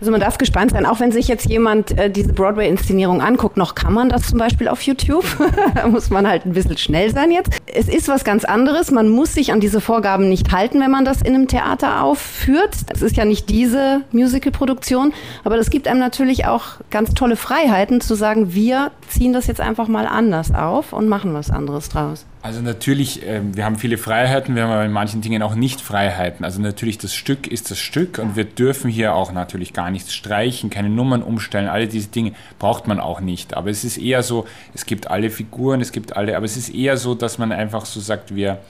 [0.00, 3.74] Also man darf gespannt sein, auch wenn sich jetzt jemand äh, diese Broadway-Inszenierung anguckt, noch
[3.74, 5.24] kann man das zum Beispiel auf YouTube.
[5.74, 7.50] da muss man halt ein bisschen schnell sein jetzt.
[7.66, 8.92] Es ist was ganz anderes.
[8.92, 12.76] Man muss sich an diese Vorgaben nicht halten, wenn man das in einem Theater aufführt.
[12.92, 18.00] Es ist ja nicht diese Musical-Produktion, aber das gibt einem natürlich auch ganz tolle Freiheiten
[18.00, 22.24] zu sagen, wir ziehen das jetzt einfach mal anders auf und machen was anderes draus.
[22.48, 25.82] Also natürlich, äh, wir haben viele Freiheiten, wir haben aber in manchen Dingen auch nicht
[25.82, 26.46] Freiheiten.
[26.46, 30.14] Also natürlich, das Stück ist das Stück und wir dürfen hier auch natürlich gar nichts
[30.14, 33.54] streichen, keine Nummern umstellen, alle diese Dinge braucht man auch nicht.
[33.54, 36.70] Aber es ist eher so, es gibt alle Figuren, es gibt alle, aber es ist
[36.70, 38.60] eher so, dass man einfach so sagt, wir,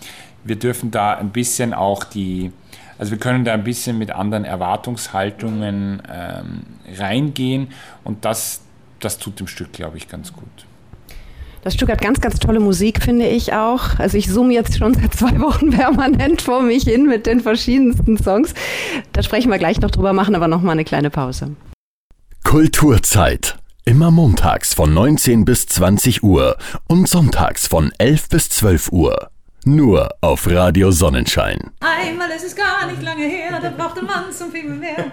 [0.43, 2.51] wir dürfen da ein bisschen auch die,
[2.99, 6.63] also wir können da ein bisschen mit anderen Erwartungshaltungen ähm,
[6.99, 7.69] reingehen
[8.03, 8.61] und das,
[8.99, 10.67] das tut dem Stück, glaube ich, ganz gut.
[11.69, 13.99] Das Stück hat ganz, ganz tolle Musik, finde ich auch.
[13.99, 18.17] Also ich zoome jetzt schon seit zwei Wochen permanent vor mich hin mit den verschiedensten
[18.17, 18.55] Songs.
[19.13, 21.57] Da sprechen wir gleich noch drüber, machen aber noch mal eine kleine Pause.
[22.43, 23.59] Kulturzeit.
[23.85, 29.29] Immer montags von 19 bis 20 Uhr und sonntags von 11 bis 12 Uhr.
[29.67, 31.73] Nur auf Radio Sonnenschein.
[31.81, 35.13] Einmal ist es gar nicht lange her, da brauchte man zum viel mehr.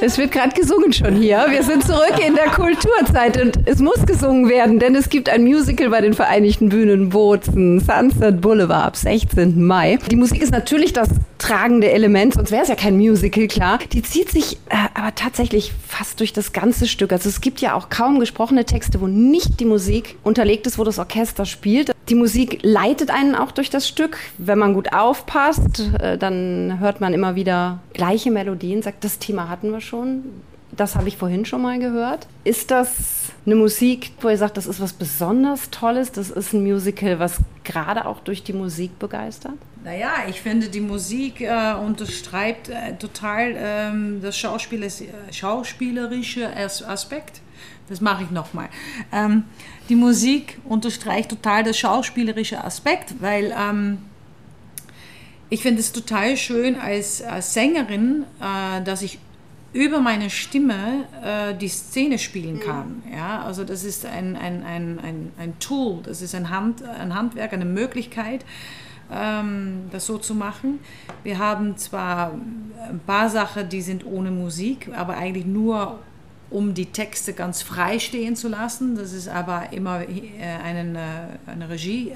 [0.00, 1.46] Es wird gerade gesungen schon hier.
[1.48, 5.44] Wir sind zurück in der Kulturzeit und es muss gesungen werden, denn es gibt ein
[5.44, 9.64] Musical bei den Vereinigten Bühnen Bozen, Sunset Boulevard ab 16.
[9.64, 9.98] Mai.
[10.10, 11.08] Die Musik ist natürlich das
[11.38, 13.78] tragende Element, sonst wäre es ja kein Musical, klar.
[13.92, 17.12] Die zieht sich äh, aber tatsächlich fast durch das ganze Stück.
[17.12, 20.84] Also es gibt ja auch kaum gesprochene Texte, wo nicht die Musik unterlegt ist, wo
[20.84, 21.92] das Orchester spielt.
[22.08, 24.18] Die Musik leitet einen auch durch das Stück.
[24.38, 29.48] Wenn man gut aufpasst, äh, dann hört man immer wieder gleiche Melodien, sagt, das Thema
[29.48, 30.24] hatten wir schon.
[30.72, 32.26] Das habe ich vorhin schon mal gehört.
[32.44, 33.17] Ist das
[33.48, 36.12] eine Musik, wo ihr sagt, das ist was besonders Tolles?
[36.12, 39.54] Das ist ein Musical, was gerade auch durch die Musik begeistert?
[39.82, 44.90] Naja, ich finde, die Musik äh, unterstreicht äh, total ähm, das Schauspiel äh,
[45.30, 47.40] schauspielerische Aspekt.
[47.88, 48.68] Das mache ich nochmal.
[49.12, 49.44] Ähm,
[49.88, 53.96] die Musik unterstreicht total das schauspielerische Aspekt, weil ähm,
[55.48, 59.18] ich finde es total schön als, als Sängerin, äh, dass ich
[59.72, 62.60] über meine Stimme äh, die Szene spielen mhm.
[62.60, 63.02] kann.
[63.04, 63.16] Mhm.
[63.16, 67.14] Ja, also das ist ein, ein, ein, ein, ein Tool, das ist ein, Hand, ein
[67.14, 68.44] Handwerk, eine Möglichkeit,
[69.12, 70.80] ähm, das so zu machen.
[71.22, 72.32] Wir haben zwar
[72.88, 75.98] ein paar Sachen, die sind ohne Musik, aber eigentlich nur
[76.50, 78.96] um die Texte ganz frei stehen zu lassen.
[78.96, 80.30] Das ist aber immer äh,
[80.64, 82.14] eine, eine Regiewahl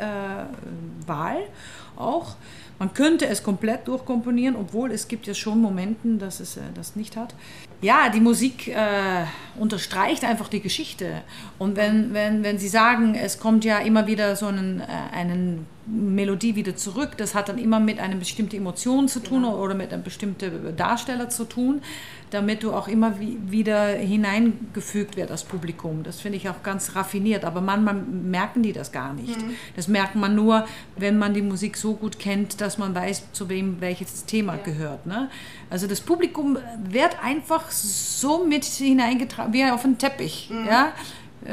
[1.06, 2.36] äh, auch.
[2.82, 6.96] Man könnte es komplett durchkomponieren, obwohl es gibt ja schon Momente, dass es äh, das
[6.96, 7.32] nicht hat.
[7.80, 9.24] Ja, die Musik äh,
[9.56, 11.22] unterstreicht einfach die Geschichte.
[11.60, 15.68] Und wenn, wenn, wenn Sie sagen, es kommt ja immer wieder so einen, äh, einen
[15.86, 19.58] Melodie wieder zurück, das hat dann immer mit einer bestimmten Emotion zu tun genau.
[19.58, 21.82] oder mit einem bestimmten Darsteller zu tun,
[22.30, 26.02] damit du auch immer wieder hineingefügt wird als Publikum.
[26.02, 29.36] Das finde ich auch ganz raffiniert, aber manchmal merken die das gar nicht.
[29.36, 29.54] Mhm.
[29.74, 30.66] Das merkt man nur,
[30.96, 34.62] wenn man die Musik so gut kennt, dass man weiß, zu wem welches Thema ja.
[34.62, 35.06] gehört.
[35.06, 35.28] Ne?
[35.68, 40.66] Also das Publikum wird einfach so mit hineingetragen, wie auf einen Teppich, mhm.
[40.66, 40.92] ja,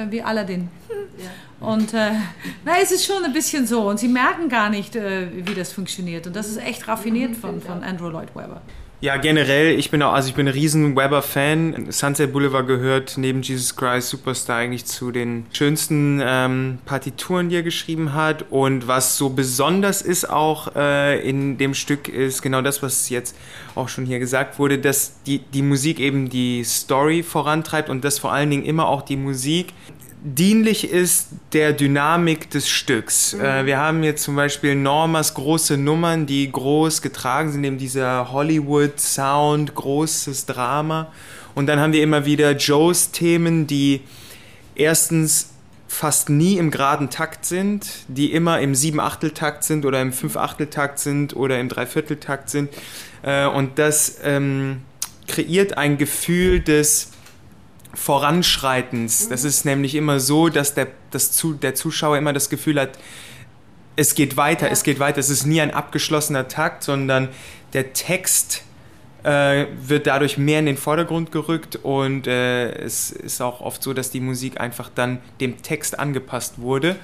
[0.09, 0.69] wie Aladdin.
[1.17, 1.67] Ja.
[1.67, 2.11] Und äh,
[2.63, 3.89] na, es ist schon ein bisschen so.
[3.89, 6.25] Und sie merken gar nicht, äh, wie das funktioniert.
[6.27, 8.61] Und das ist echt raffiniert von, von Andrew Lloyd Webber.
[9.01, 11.89] Ja, generell, ich bin auch, also ich bin ein riesen Webber-Fan.
[11.89, 17.63] Sunset Boulevard gehört neben Jesus Christ Superstar eigentlich zu den schönsten ähm, Partituren, die er
[17.63, 18.47] geschrieben hat.
[18.49, 23.37] Und was so besonders ist auch äh, in dem Stück, ist genau das, was jetzt
[23.73, 28.19] auch schon hier gesagt wurde, dass die, die Musik eben die Story vorantreibt und dass
[28.19, 29.67] vor allen Dingen immer auch die Musik
[30.21, 33.33] dienlich ist der Dynamik des Stücks.
[33.33, 33.41] Mhm.
[33.41, 38.31] Äh, wir haben jetzt zum Beispiel Normas große Nummern, die groß getragen sind, eben dieser
[38.31, 41.11] Hollywood-Sound, großes Drama.
[41.55, 44.01] Und dann haben wir immer wieder Joes Themen, die
[44.75, 45.49] erstens
[45.87, 51.35] fast nie im geraden Takt sind, die immer im Sieben-Achtel-Takt sind oder im Fünf-Achtel-Takt sind
[51.35, 52.69] oder im Dreiviertel-Takt sind.
[53.23, 54.81] Äh, und das ähm,
[55.27, 57.11] kreiert ein Gefühl des
[57.93, 59.29] Voranschreitens.
[59.29, 62.99] Das ist nämlich immer so, dass der, das zu, der Zuschauer immer das Gefühl hat,
[63.95, 64.71] es geht weiter, ja.
[64.71, 65.19] es geht weiter.
[65.19, 67.29] Es ist nie ein abgeschlossener Takt, sondern
[67.73, 68.63] der Text
[69.23, 73.93] äh, wird dadurch mehr in den Vordergrund gerückt und äh, es ist auch oft so,
[73.93, 76.95] dass die Musik einfach dann dem Text angepasst wurde.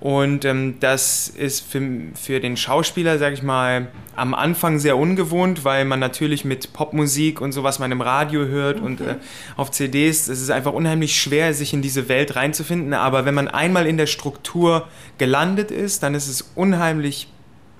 [0.00, 1.80] Und ähm, das ist für,
[2.14, 7.40] für den Schauspieler, sage ich mal, am Anfang sehr ungewohnt, weil man natürlich mit Popmusik
[7.40, 8.86] und so, was man im Radio hört okay.
[8.86, 9.16] und äh,
[9.56, 12.92] auf CDs, es ist einfach unheimlich schwer, sich in diese Welt reinzufinden.
[12.92, 17.28] Aber wenn man einmal in der Struktur gelandet ist, dann ist es unheimlich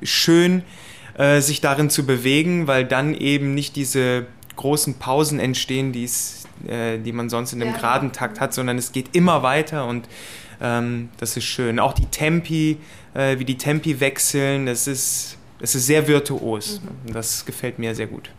[0.03, 0.62] schön,
[1.18, 6.98] äh, sich darin zu bewegen, weil dann eben nicht diese großen Pausen entstehen, die's, äh,
[6.98, 7.77] die man sonst in einem ja.
[7.77, 10.09] geraden Takt hat, sondern es geht immer weiter und
[10.64, 11.79] ähm, das ist schön.
[11.79, 12.79] Auch die Tempi,
[13.12, 16.81] äh, wie die Tempi wechseln, das ist, das ist sehr virtuos.
[16.81, 17.12] Mhm.
[17.12, 18.31] Das gefällt mir sehr gut.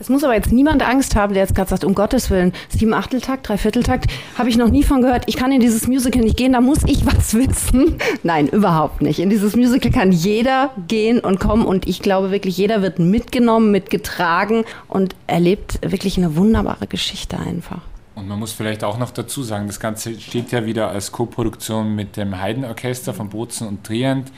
[0.00, 2.94] Es muss aber jetzt niemand Angst haben, der jetzt gerade sagt, um Gottes Willen, sieben
[2.94, 5.24] Achteltakt, Dreivierteltakt, habe ich noch nie von gehört.
[5.26, 7.96] Ich kann in dieses Musical nicht gehen, da muss ich was wissen.
[8.22, 9.20] Nein, überhaupt nicht.
[9.20, 13.70] In dieses Musical kann jeder gehen und kommen und ich glaube wirklich, jeder wird mitgenommen,
[13.70, 17.82] mitgetragen und erlebt wirklich eine wunderbare Geschichte einfach.
[18.14, 21.94] Und man muss vielleicht auch noch dazu sagen, das Ganze steht ja wieder als Koproduktion
[21.94, 24.30] mit dem Heidenorchester von Bozen und Trient.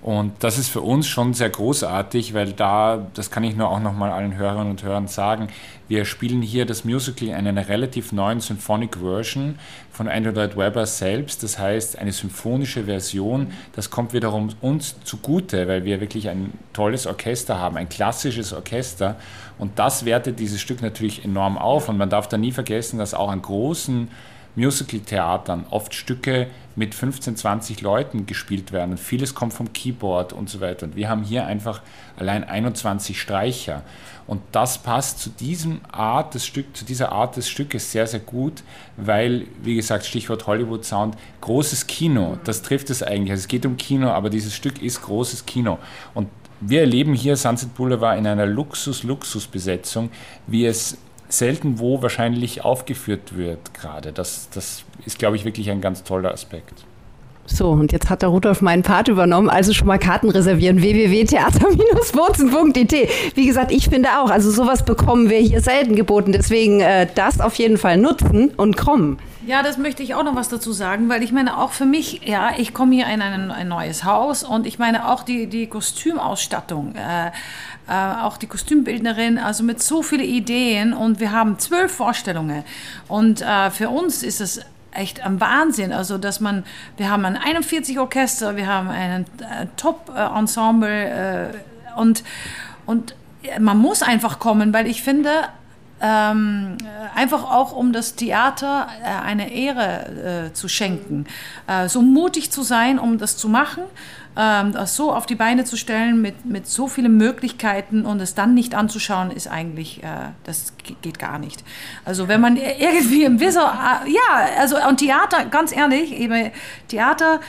[0.00, 3.80] Und das ist für uns schon sehr großartig, weil da, das kann ich nur auch
[3.80, 5.48] nochmal allen Hörerinnen und Hörern sagen,
[5.88, 9.58] wir spielen hier das Musical in einer relativ neuen Symphonic Version
[9.90, 11.42] von Andrew Lloyd Webber selbst.
[11.42, 13.52] Das heißt, eine symphonische Version.
[13.72, 19.16] Das kommt wiederum uns zugute, weil wir wirklich ein tolles Orchester haben, ein klassisches Orchester.
[19.58, 21.88] Und das wertet dieses Stück natürlich enorm auf.
[21.88, 24.08] Und man darf da nie vergessen, dass auch an großen
[24.56, 28.92] Musical-Theatern oft Stücke mit 15, 20 Leuten gespielt werden.
[28.92, 30.86] Und vieles kommt vom Keyboard und so weiter.
[30.86, 31.82] Und wir haben hier einfach
[32.16, 33.82] allein 21 Streicher.
[34.26, 38.20] Und das passt zu diesem Art des Stück, zu dieser Art des Stückes sehr, sehr
[38.20, 38.62] gut,
[38.96, 43.30] weil, wie gesagt, Stichwort Hollywood Sound, großes Kino, das trifft es eigentlich.
[43.30, 45.78] Also es geht um Kino, aber dieses Stück ist großes Kino.
[46.14, 46.28] Und
[46.60, 50.10] wir erleben hier Sunset Boulevard in einer Luxus-Luxus-Besetzung,
[50.46, 54.12] wie es selten wo wahrscheinlich aufgeführt wird gerade.
[54.12, 56.84] Das, das ist, glaube ich, wirklich ein ganz toller Aspekt.
[57.50, 63.08] So, und jetzt hat der Rudolf meinen Part übernommen, also schon mal Karten reservieren, www.theater-wurzen.it.
[63.34, 67.40] Wie gesagt, ich finde auch, also sowas bekommen wir hier selten geboten, deswegen äh, das
[67.40, 69.18] auf jeden Fall nutzen und kommen.
[69.46, 72.20] Ja, das möchte ich auch noch was dazu sagen, weil ich meine, auch für mich,
[72.26, 75.68] ja, ich komme hier in ein, ein neues Haus und ich meine auch die, die
[75.68, 77.30] Kostümausstattung, äh,
[77.88, 82.64] äh, auch die Kostümbildnerin, also mit so vielen Ideen und wir haben zwölf Vorstellungen
[83.08, 84.60] und äh, für uns ist es
[84.92, 85.92] echt am Wahnsinn.
[85.92, 86.64] Also, dass man,
[86.96, 92.24] wir haben ein 41 Orchester, wir haben ein äh, Top-Ensemble äh, und,
[92.86, 93.14] und
[93.60, 95.30] man muss einfach kommen, weil ich finde,
[96.00, 96.78] ähm,
[97.14, 101.26] einfach auch um das Theater äh, eine Ehre äh, zu schenken,
[101.66, 103.82] äh, so mutig zu sein, um das zu machen
[104.38, 108.34] ähm, das so auf die Beine zu stellen mit, mit so vielen Möglichkeiten und es
[108.34, 111.64] dann nicht anzuschauen, ist eigentlich, äh, das geht gar nicht.
[112.04, 116.52] Also wenn man irgendwie im Wisser, äh, ja, also und Theater, ganz ehrlich, eben
[116.86, 117.40] Theater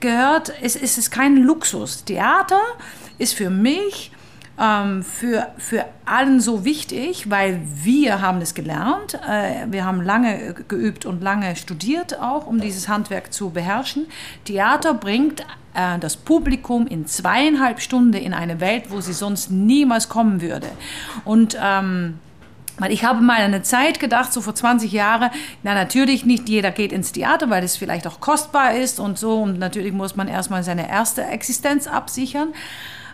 [0.00, 2.04] gehört, es, es ist kein Luxus.
[2.04, 2.60] Theater
[3.18, 4.12] ist für mich
[4.58, 9.14] ähm, für, für allen so wichtig, weil wir haben es gelernt.
[9.14, 14.06] Äh, wir haben lange geübt und lange studiert auch, um dieses Handwerk zu beherrschen.
[14.44, 15.42] Theater bringt
[15.74, 20.66] äh, das Publikum in zweieinhalb Stunden in eine Welt, wo sie sonst niemals kommen würde.
[21.24, 22.18] Und ähm,
[22.80, 25.30] weil ich habe mal eine Zeit gedacht, so vor 20 Jahren,
[25.62, 29.42] na natürlich nicht jeder geht ins Theater, weil es vielleicht auch kostbar ist und so.
[29.42, 32.48] Und natürlich muss man erstmal seine erste Existenz absichern.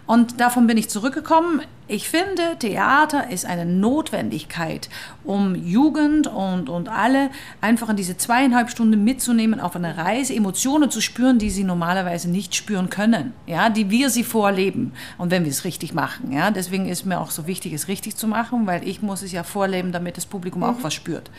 [0.06, 1.62] Und davon bin ich zurückgekommen.
[1.86, 4.88] Ich finde, Theater ist eine Notwendigkeit,
[5.22, 7.28] um Jugend und, und alle
[7.60, 12.30] einfach in diese zweieinhalb Stunden mitzunehmen auf eine Reise, Emotionen zu spüren, die sie normalerweise
[12.30, 16.32] nicht spüren können, ja, die wir sie vorleben und wenn wir es richtig machen.
[16.32, 16.50] Ja.
[16.50, 19.42] Deswegen ist mir auch so wichtig, es richtig zu machen, weil ich muss es ja
[19.42, 20.68] vorleben, damit das Publikum mhm.
[20.68, 21.30] auch was spürt.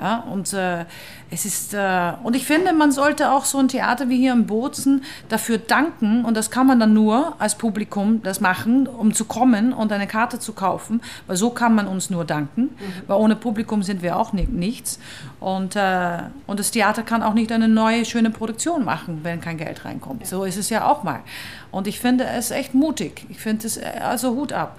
[0.00, 0.24] Ja.
[0.32, 0.84] Und äh,
[1.30, 4.46] es ist, äh, und ich finde, man sollte auch so ein Theater wie hier in
[4.46, 9.26] Bozen dafür danken und das kann man dann nur als Publikum das machen, um zu
[9.26, 13.02] kommen und eine Karte zu kaufen, weil so kann man uns nur danken, mhm.
[13.06, 14.98] weil ohne Publikum sind wir auch nicht, nichts.
[15.40, 19.56] Und, äh, und das Theater kann auch nicht eine neue, schöne Produktion machen, wenn kein
[19.56, 20.26] Geld reinkommt.
[20.26, 21.20] So ist es ja auch mal.
[21.70, 23.26] Und ich finde es echt mutig.
[23.28, 24.76] Ich finde es, äh, also Hut ab.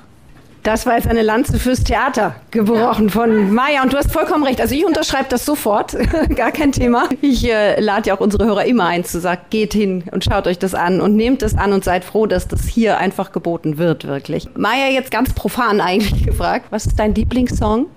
[0.64, 3.84] Das war jetzt eine Lanze fürs Theater gebrochen von Maja.
[3.84, 4.62] Und du hast vollkommen recht.
[4.62, 5.98] Also ich unterschreibe das sofort.
[6.36, 7.10] Gar kein Thema.
[7.20, 10.48] Ich äh, lade ja auch unsere Hörer immer ein zu sagen, geht hin und schaut
[10.48, 13.78] euch das an und nehmt es an und seid froh, dass das hier einfach geboten
[13.78, 14.48] wird, wirklich.
[14.56, 16.68] Maja, jetzt ganz profan eigentlich gefragt.
[16.70, 17.88] Was ist dein Lieblingssong?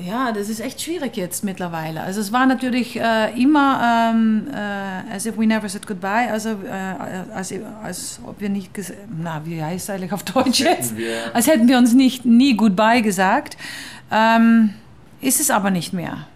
[0.00, 2.00] Ja, das ist echt schwierig jetzt mittlerweile.
[2.02, 6.50] Also es war natürlich äh, immer ähm, äh, as if we never said goodbye, also
[6.50, 8.70] äh, als, als ob wir nicht,
[9.16, 10.94] na wie heißt es eigentlich auf Deutsch jetzt?
[11.32, 13.56] Als hätten wir uns nicht nie goodbye gesagt.
[14.10, 14.74] Ähm,
[15.20, 16.26] ist es aber nicht mehr.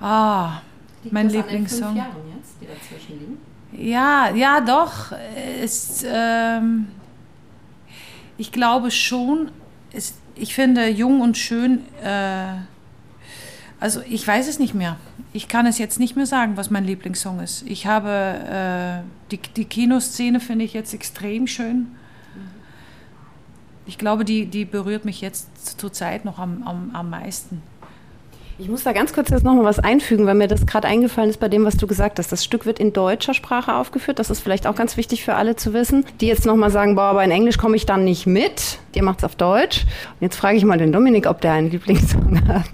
[0.00, 0.60] Ah,
[1.02, 1.96] Liegt mein Lieblingssong.
[1.96, 3.38] Jahren jetzt, die dazwischen liegen?
[3.90, 5.12] Ja, ja, doch.
[5.62, 6.88] Es, ähm,
[8.36, 9.50] ich glaube schon.
[9.92, 12.54] Es, ich finde jung und schön, äh,
[13.80, 14.96] also ich weiß es nicht mehr.
[15.32, 17.62] Ich kann es jetzt nicht mehr sagen, was mein Lieblingssong ist.
[17.66, 21.88] Ich habe äh, die, die Kinoszene finde ich jetzt extrem schön.
[23.86, 27.62] Ich glaube, die, die berührt mich jetzt zur Zeit noch am, am, am meisten.
[28.62, 31.28] Ich muss da ganz kurz jetzt noch mal was einfügen, weil mir das gerade eingefallen
[31.28, 32.30] ist bei dem, was du gesagt hast.
[32.30, 34.20] Das Stück wird in deutscher Sprache aufgeführt.
[34.20, 36.94] Das ist vielleicht auch ganz wichtig für alle zu wissen, die jetzt noch mal sagen,
[36.94, 38.78] boah, aber in Englisch komme ich dann nicht mit.
[38.94, 39.80] Ihr macht es auf Deutsch.
[39.80, 42.70] Und jetzt frage ich mal den Dominik, ob der einen Lieblingssong hat.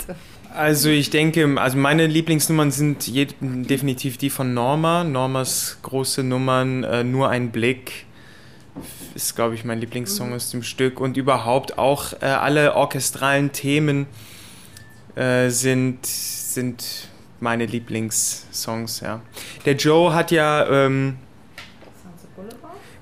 [0.55, 5.05] Also ich denke, also meine Lieblingsnummern sind definitiv die von Norma.
[5.05, 8.05] Normas große Nummern, äh, nur ein Blick
[9.15, 10.35] ist, glaube ich, mein Lieblingssong mhm.
[10.35, 14.07] aus dem Stück und überhaupt auch äh, alle orchestralen Themen
[15.19, 17.09] äh, sind, sind
[17.41, 19.21] meine Lieblingssongs, ja.
[19.65, 20.67] Der Joe hat ja.
[20.69, 21.17] Ähm,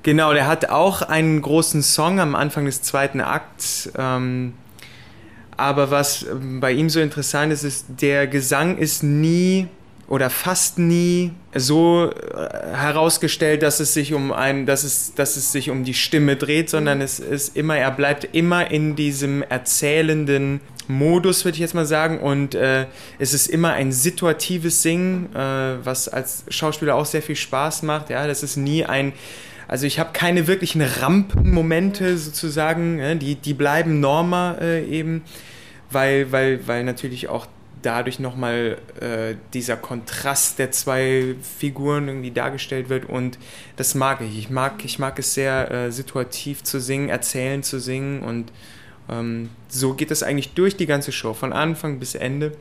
[0.02, 3.90] genau, der hat auch einen großen Song am Anfang des zweiten Akts.
[3.98, 4.55] Ähm,
[5.59, 6.26] aber was
[6.61, 9.68] bei ihm so interessant ist, ist, der Gesang ist nie
[10.09, 15.52] oder fast nie so äh, herausgestellt, dass es sich um ein, dass es, dass es
[15.52, 20.61] sich um die Stimme dreht, sondern es ist immer, er bleibt immer in diesem erzählenden
[20.88, 22.20] Modus, würde ich jetzt mal sagen.
[22.20, 22.87] Und äh,
[23.18, 25.38] es ist immer ein situatives Singen, äh,
[25.85, 28.11] was als Schauspieler auch sehr viel Spaß macht.
[28.11, 29.12] Ja, das ist nie ein
[29.68, 35.25] also ich habe keine wirklichen Rampenmomente sozusagen, ja, die, die bleiben Norma äh, eben,
[35.90, 37.46] weil, weil, weil natürlich auch
[37.83, 43.38] dadurch nochmal äh, dieser Kontrast der zwei Figuren irgendwie dargestellt wird und
[43.77, 44.38] das mag ich.
[44.38, 48.52] Ich mag, ich mag es sehr äh, situativ zu singen, erzählen zu singen und
[49.11, 52.52] ähm, so geht es eigentlich durch die ganze Show, von Anfang bis Ende.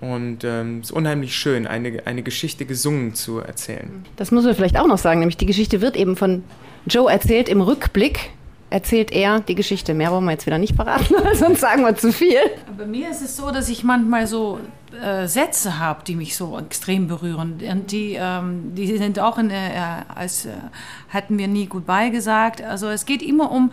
[0.00, 4.04] Und ähm, es ist unheimlich schön, eine, eine Geschichte gesungen zu erzählen.
[4.16, 6.44] Das muss man vielleicht auch noch sagen, nämlich die Geschichte wird eben von
[6.86, 8.30] Joe erzählt im Rückblick.
[8.70, 9.94] Erzählt er die Geschichte.
[9.94, 12.38] Mehr wollen wir jetzt wieder nicht verraten, sonst sagen wir zu viel.
[12.76, 14.60] Bei mir ist es so, dass ich manchmal so
[15.02, 17.60] äh, Sätze habe, die mich so extrem berühren.
[17.70, 19.70] Und die, ähm, die sind auch in, äh,
[20.14, 20.50] als äh,
[21.08, 22.62] hatten wir nie Goodbye gesagt.
[22.62, 23.72] Also es geht immer um,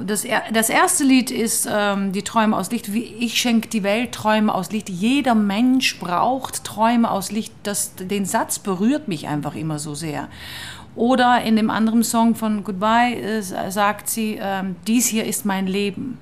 [0.00, 2.88] das, das erste Lied ist ähm, die Träume aus Licht.
[2.88, 4.88] Ich schenke die Welt Träume aus Licht.
[4.88, 7.52] Jeder Mensch braucht Träume aus Licht.
[7.62, 10.28] Das, den Satz berührt mich einfach immer so sehr.
[10.96, 15.66] Oder in dem anderen Song von Goodbye äh, sagt sie, ähm, dies hier ist mein
[15.66, 16.18] Leben.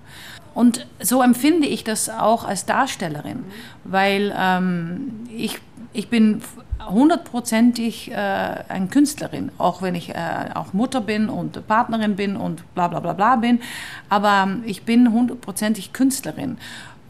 [0.54, 3.44] Und so empfinde ich das auch als Darstellerin,
[3.84, 5.58] weil ähm, ich,
[5.92, 6.42] ich bin
[6.88, 12.62] hundertprozentig äh, eine Künstlerin, auch wenn ich äh, auch Mutter bin und Partnerin bin und
[12.74, 13.60] bla bla bla bla bin.
[14.08, 16.58] Aber ich bin hundertprozentig Künstlerin.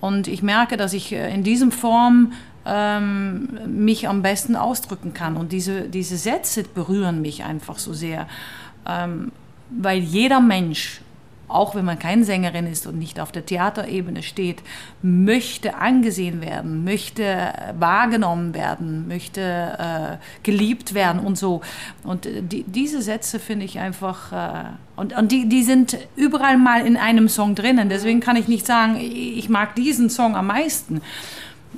[0.00, 2.32] Und ich merke, dass ich äh, in diesem Form
[2.64, 5.36] ähm, mich am besten ausdrücken kann.
[5.36, 8.26] Und diese, diese Sätze berühren mich einfach so sehr.
[8.86, 9.32] Ähm,
[9.70, 11.00] weil jeder Mensch
[11.54, 14.62] auch wenn man keine Sängerin ist und nicht auf der Theaterebene steht,
[15.02, 21.60] möchte angesehen werden, möchte wahrgenommen werden, möchte äh, geliebt werden und so.
[22.04, 24.64] Und äh, die, diese Sätze finde ich einfach, äh,
[24.96, 27.88] und, und die, die sind überall mal in einem Song drinnen.
[27.88, 31.00] Deswegen kann ich nicht sagen, ich mag diesen Song am meisten.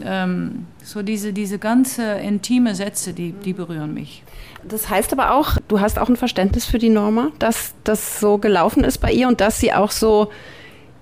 [0.03, 4.22] Ähm, so diese, diese ganze intime Sätze, die, die berühren mich.
[4.69, 8.39] Das heißt aber auch, du hast auch ein Verständnis für die Norma, dass das so
[8.39, 10.31] gelaufen ist bei ihr und dass sie auch so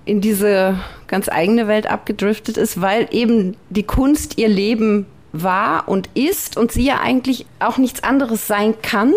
[0.05, 6.11] in diese ganz eigene Welt abgedriftet ist, weil eben die Kunst ihr Leben war und
[6.15, 9.13] ist und sie ja eigentlich auch nichts anderes sein kann.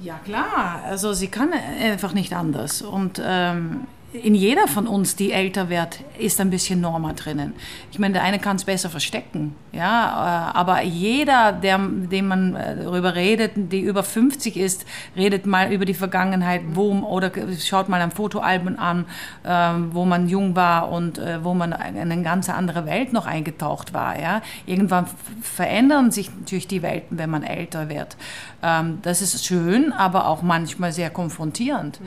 [0.00, 5.30] Ja klar, also sie kann einfach nicht anders und ähm, in jeder von uns, die
[5.30, 7.54] älter wird, ist ein bisschen Norma drinnen.
[7.92, 12.56] Ich meine, der eine kann es besser verstecken, ja, äh, aber jeder, der, dem man
[12.56, 14.84] äh, darüber redet, die über 50 ist,
[15.16, 17.30] redet mal über die Vergangenheit, wo oder
[17.64, 19.04] schaut mal ein Fotoalbum an,
[19.44, 23.26] ähm, wo man jung war und äh, wo man in eine ganz andere Welt noch
[23.26, 24.42] eingetaucht war, ja.
[24.66, 25.06] Irgendwann
[25.40, 28.16] verändern sich natürlich die Welten, wenn man älter wird.
[28.62, 32.00] Ähm, das ist schön, aber auch manchmal sehr konfrontierend.
[32.00, 32.06] Mhm.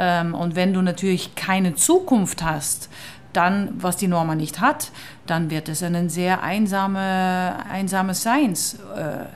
[0.00, 2.88] Ähm, und wenn du natürlich keine Zukunft hast,
[3.34, 4.90] dann, was die Norma nicht hat,
[5.26, 8.78] dann wird es ein sehr einsame, einsames Seins.
[8.96, 9.26] Äh,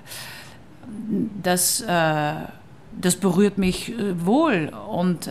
[1.43, 2.33] das, äh,
[3.01, 5.31] das berührt mich äh, wohl und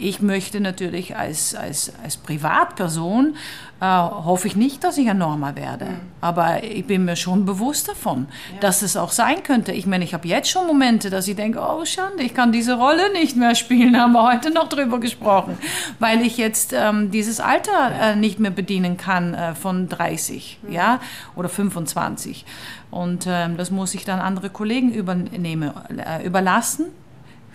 [0.00, 3.36] ich möchte natürlich als, als, als Privatperson,
[3.80, 5.86] äh, hoffe ich nicht, dass ich ein Norma werde.
[5.86, 6.00] Mhm.
[6.20, 8.60] Aber ich bin mir schon bewusst davon, ja.
[8.60, 9.72] dass es auch sein könnte.
[9.72, 12.74] Ich meine, ich habe jetzt schon Momente, dass ich denke, oh Schande, ich kann diese
[12.74, 13.96] Rolle nicht mehr spielen.
[14.00, 15.58] Haben wir heute noch drüber gesprochen.
[15.98, 20.72] Weil ich jetzt ähm, dieses Alter äh, nicht mehr bedienen kann äh, von 30 mhm.
[20.72, 21.00] ja,
[21.36, 22.44] oder 25.
[22.90, 26.86] Und ähm, das muss ich dann andere Kollegen übernehmen, äh, überlassen.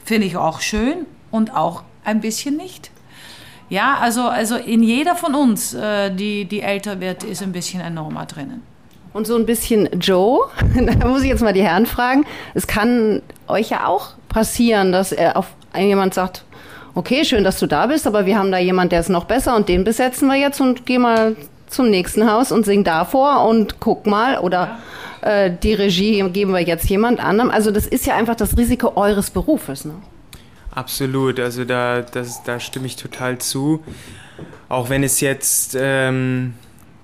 [0.04, 2.92] Finde ich auch schön und auch ein bisschen nicht.
[3.70, 7.82] Ja, also, also in jeder von uns, äh, die, die älter wird, ist ein bisschen
[7.82, 8.62] ein Norma drinnen.
[9.12, 10.50] Und so ein bisschen Joe,
[11.00, 12.26] da muss ich jetzt mal die Herren fragen.
[12.54, 16.44] Es kann euch ja auch passieren, dass er auf jemand sagt,
[16.94, 19.56] okay, schön, dass du da bist, aber wir haben da jemand, der ist noch besser
[19.56, 21.36] und den besetzen wir jetzt und geh mal
[21.68, 24.78] zum nächsten Haus und sing davor und guck mal oder
[25.22, 25.30] ja.
[25.30, 27.52] äh, die Regie geben wir jetzt jemand anderem.
[27.52, 29.86] Also das ist ja einfach das Risiko eures Berufes.
[29.86, 29.94] Ne?
[30.76, 33.82] Absolut, also da, das, da stimme ich total zu.
[34.68, 36.54] Auch wenn es jetzt, ähm,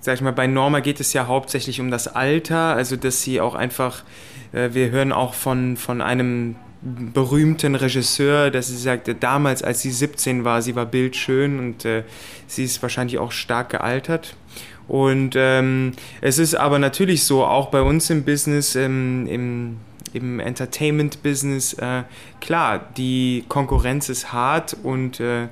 [0.02, 3.40] sag ich mal, bei Norma geht es ja hauptsächlich um das Alter, also dass sie
[3.40, 4.04] auch einfach,
[4.52, 9.92] äh, wir hören auch von, von einem berühmten Regisseur, dass sie sagte, damals, als sie
[9.92, 12.04] 17 war, sie war bildschön und äh,
[12.48, 14.36] sie ist wahrscheinlich auch stark gealtert.
[14.90, 19.78] Und ähm, es ist aber natürlich so, auch bei uns im Business, ähm, im
[20.14, 22.04] im Entertainment-Business, äh,
[22.40, 25.48] klar, die Konkurrenz ist hart und äh,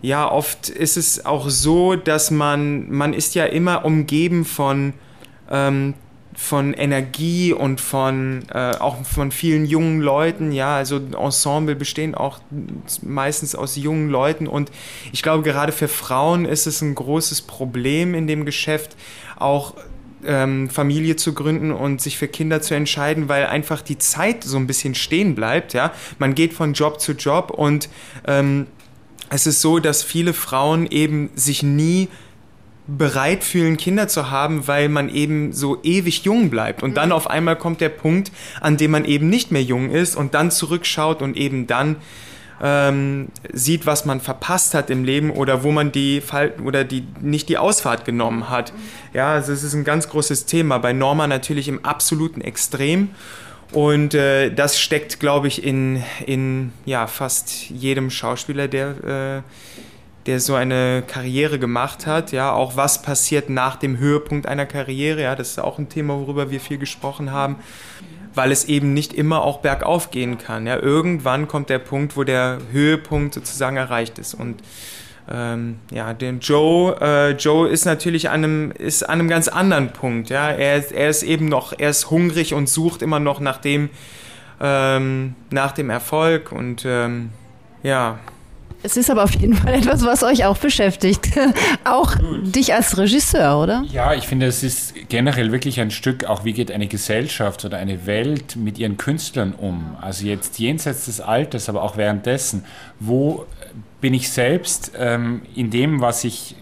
[0.00, 4.94] ja, oft ist es auch so, dass man, man ist ja immer umgeben von,
[5.50, 5.94] ähm,
[6.36, 12.38] von Energie und von, äh, auch von vielen jungen Leuten, ja, also Ensemble bestehen auch
[13.02, 14.70] meistens aus jungen Leuten und
[15.12, 18.96] ich glaube, gerade für Frauen ist es ein großes Problem in dem Geschäft,
[19.36, 19.74] auch
[20.24, 24.56] ähm, Familie zu gründen und sich für Kinder zu entscheiden, weil einfach die Zeit so
[24.56, 25.72] ein bisschen stehen bleibt.
[25.72, 25.92] Ja?
[26.18, 27.88] Man geht von Job zu Job und
[28.26, 28.66] ähm,
[29.30, 32.08] es ist so, dass viele Frauen eben sich nie
[32.86, 36.82] bereit fühlen, Kinder zu haben, weil man eben so ewig jung bleibt.
[36.82, 40.16] Und dann auf einmal kommt der Punkt, an dem man eben nicht mehr jung ist
[40.16, 41.96] und dann zurückschaut und eben dann
[42.62, 47.06] ähm, sieht, was man verpasst hat im Leben oder wo man die Fall oder die
[47.20, 48.72] nicht die Ausfahrt genommen hat.
[49.14, 50.78] Ja, also es ist ein ganz großes Thema.
[50.78, 53.10] Bei Norma natürlich im absoluten Extrem.
[53.72, 59.42] Und äh, das steckt, glaube ich, in, in ja, fast jedem Schauspieler, der, äh,
[60.24, 62.32] der so eine Karriere gemacht hat.
[62.32, 65.22] Ja, auch was passiert nach dem Höhepunkt einer Karriere.
[65.22, 67.56] Ja, das ist auch ein Thema, worüber wir viel gesprochen haben
[68.38, 70.64] weil es eben nicht immer auch bergauf gehen kann.
[70.64, 74.32] Ja, irgendwann kommt der Punkt, wo der Höhepunkt sozusagen erreicht ist.
[74.32, 74.62] Und
[75.28, 79.92] ähm, ja, den Joe, äh, Joe ist natürlich an einem, ist an einem ganz anderen
[79.92, 80.30] Punkt.
[80.30, 83.90] Ja, er, er ist eben noch, er ist hungrig und sucht immer noch nach dem,
[84.60, 87.30] ähm, nach dem Erfolg und ähm,
[87.82, 88.20] ja.
[88.82, 91.28] Es ist aber auf jeden Fall etwas, was euch auch beschäftigt.
[91.84, 93.84] auch dich als Regisseur, oder?
[93.90, 97.78] Ja, ich finde, es ist generell wirklich ein Stück, auch wie geht eine Gesellschaft oder
[97.78, 99.96] eine Welt mit ihren Künstlern um.
[100.00, 102.64] Also jetzt jenseits des Alters, aber auch währenddessen.
[103.00, 103.46] Wo
[104.00, 106.54] bin ich selbst ähm, in dem, was ich,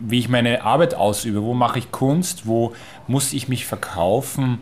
[0.00, 1.42] wie ich meine Arbeit ausübe?
[1.42, 2.46] Wo mache ich Kunst?
[2.46, 2.72] Wo
[3.08, 4.60] muss ich mich verkaufen?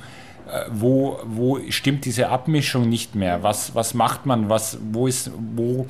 [0.50, 3.42] Äh, wo, wo stimmt diese Abmischung nicht mehr?
[3.42, 4.48] Was, was macht man?
[4.48, 5.86] Was, wo ist, wo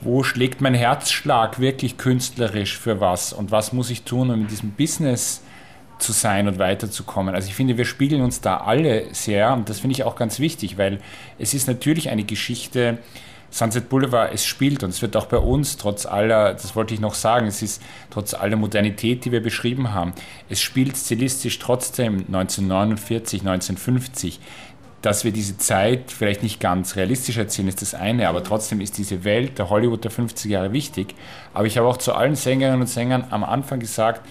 [0.00, 4.46] wo schlägt mein Herzschlag wirklich künstlerisch für was und was muss ich tun, um in
[4.46, 5.42] diesem Business
[5.98, 7.34] zu sein und weiterzukommen.
[7.34, 10.38] Also ich finde, wir spiegeln uns da alle sehr und das finde ich auch ganz
[10.38, 11.00] wichtig, weil
[11.38, 12.98] es ist natürlich eine Geschichte,
[13.50, 17.00] Sunset Boulevard, es spielt und es wird auch bei uns, trotz aller, das wollte ich
[17.00, 17.80] noch sagen, es ist
[18.10, 20.12] trotz aller Modernität, die wir beschrieben haben,
[20.50, 24.40] es spielt stilistisch trotzdem 1949, 1950
[25.06, 28.98] dass wir diese Zeit vielleicht nicht ganz realistisch erzählen, ist das eine, aber trotzdem ist
[28.98, 31.14] diese Welt der Hollywood der 50 Jahre wichtig.
[31.54, 34.26] Aber ich habe auch zu allen Sängerinnen und Sängern am Anfang gesagt,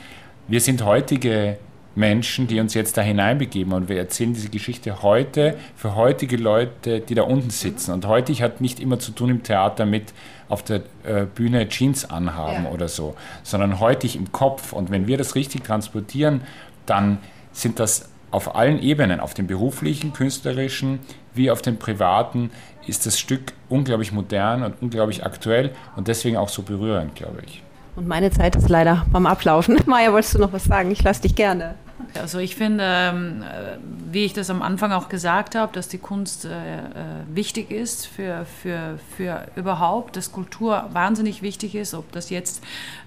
[0.49, 1.57] wir sind heutige
[1.95, 6.99] Menschen, die uns jetzt da hineinbegeben und wir erzählen diese Geschichte heute für heutige Leute,
[6.99, 7.93] die da unten sitzen.
[7.93, 10.13] Und heutig hat nicht immer zu tun im Theater mit
[10.49, 12.71] auf der äh, Bühne Jeans anhaben ja.
[12.71, 14.73] oder so, sondern heutig im Kopf.
[14.73, 16.41] Und wenn wir das richtig transportieren,
[16.85, 17.19] dann
[17.53, 20.99] sind das auf allen Ebenen, auf dem beruflichen, künstlerischen
[21.33, 22.51] wie auf dem privaten,
[22.87, 27.63] ist das Stück unglaublich modern und unglaublich aktuell und deswegen auch so berührend, glaube ich.
[27.95, 29.79] Und meine Zeit ist leider beim Ablaufen.
[29.85, 30.91] Maja, wolltest du noch was sagen?
[30.91, 31.75] Ich lasse dich gerne.
[32.13, 33.77] Also ich finde, ähm, äh,
[34.11, 36.81] wie ich das am Anfang auch gesagt habe, dass die Kunst äh, äh,
[37.29, 42.61] wichtig ist für, für, für überhaupt, dass Kultur wahnsinnig wichtig ist, ob das jetzt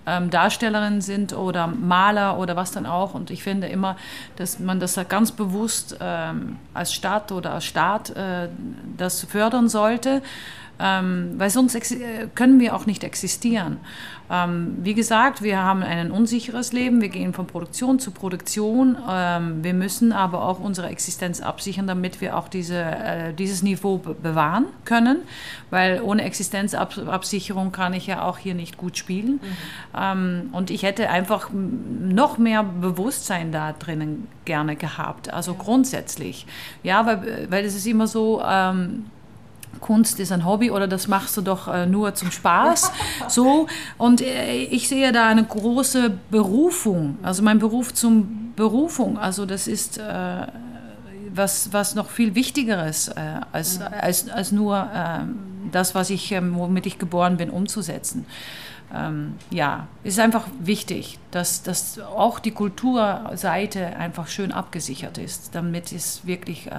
[0.07, 3.12] ähm, Darstellerinnen sind oder Maler oder was dann auch.
[3.12, 3.97] Und ich finde immer,
[4.36, 8.12] dass man das ganz bewusst ähm, als Stadt oder als Staat
[8.97, 10.22] das fördern sollte
[10.81, 11.76] ähm, weil sonst
[12.35, 13.79] können wir auch nicht existieren.
[14.31, 18.97] Ähm, wie gesagt, wir haben ein unsicheres Leben, wir gehen von Produktion zu Produktion.
[19.09, 23.99] Ähm, wir müssen aber auch unsere Existenz absichern, damit wir auch diese, äh, dieses Niveau
[23.99, 25.18] be bewahren können,
[25.70, 29.35] weil ohne Existenzabsicherung kann ich ja auch hier nicht gut spielen.
[29.35, 29.41] Mhm.
[29.97, 36.47] Ähm, und ich hätte einfach noch mehr Bewusstsein da drinnen gerne gehabt, also grundsätzlich.
[36.83, 39.07] Ja, weil, weil es ist immer so, ähm,
[39.81, 42.93] Kunst ist ein Hobby oder das machst du doch äh, nur zum Spaß.
[43.29, 43.66] So.
[43.99, 49.19] Und äh, ich sehe da eine große Berufung, also mein Beruf zum Berufung.
[49.19, 50.47] Also das ist äh,
[51.35, 55.39] was, was noch viel Wichtigeres äh, als, als, als nur ähm,
[55.73, 58.25] das, was ich, ähm, womit ich geboren bin, umzusetzen
[58.95, 65.93] ähm, ja, ist einfach wichtig, dass, dass auch die Kulturseite einfach schön abgesichert ist, damit
[65.93, 66.70] es wirklich äh,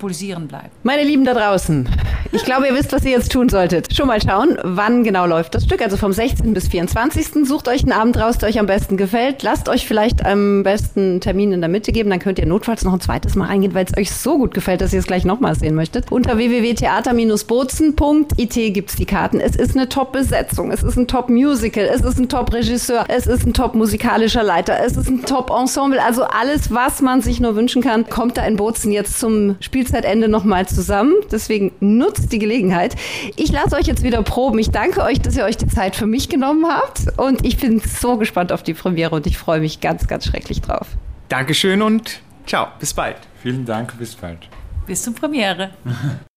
[0.00, 0.70] pulsieren bleibt.
[0.82, 1.88] Meine Lieben da draußen,
[2.32, 3.94] ich glaube, ihr wisst, was ihr jetzt tun solltet.
[3.94, 5.80] Schon mal schauen, wann genau läuft das Stück.
[5.80, 6.52] Also vom 16.
[6.54, 7.46] bis 24.
[7.46, 9.44] Sucht euch einen Abend raus, der euch am besten gefällt.
[9.44, 12.94] Lasst euch vielleicht am besten Termin in der Mitte geben, dann könnt ihr notfalls noch
[12.94, 15.54] ein zweites Mal reingehen, weil es euch so gut gefällt, dass ihr es gleich nochmal
[15.54, 16.10] sehen möchtet.
[16.10, 19.38] Unter www.theater-bozen.it gibt es die Karten.
[19.38, 21.43] Es ist eine Top-Besetzung, es ist ein Top-Music.
[21.44, 26.02] Musical, es ist ein Top-Regisseur, es ist ein top-musikalischer Leiter, es ist ein Top-Ensemble.
[26.02, 30.28] Also alles, was man sich nur wünschen kann, kommt da in Bozen jetzt zum Spielzeitende
[30.28, 31.12] nochmal zusammen.
[31.30, 32.96] Deswegen nutzt die Gelegenheit.
[33.36, 34.58] Ich lasse euch jetzt wieder proben.
[34.58, 37.18] Ich danke euch, dass ihr euch die Zeit für mich genommen habt.
[37.18, 40.62] Und ich bin so gespannt auf die Premiere und ich freue mich ganz, ganz schrecklich
[40.62, 40.88] drauf.
[41.28, 43.18] Dankeschön und ciao, bis bald.
[43.42, 44.48] Vielen Dank, bis bald.
[44.86, 45.70] Bis zur Premiere.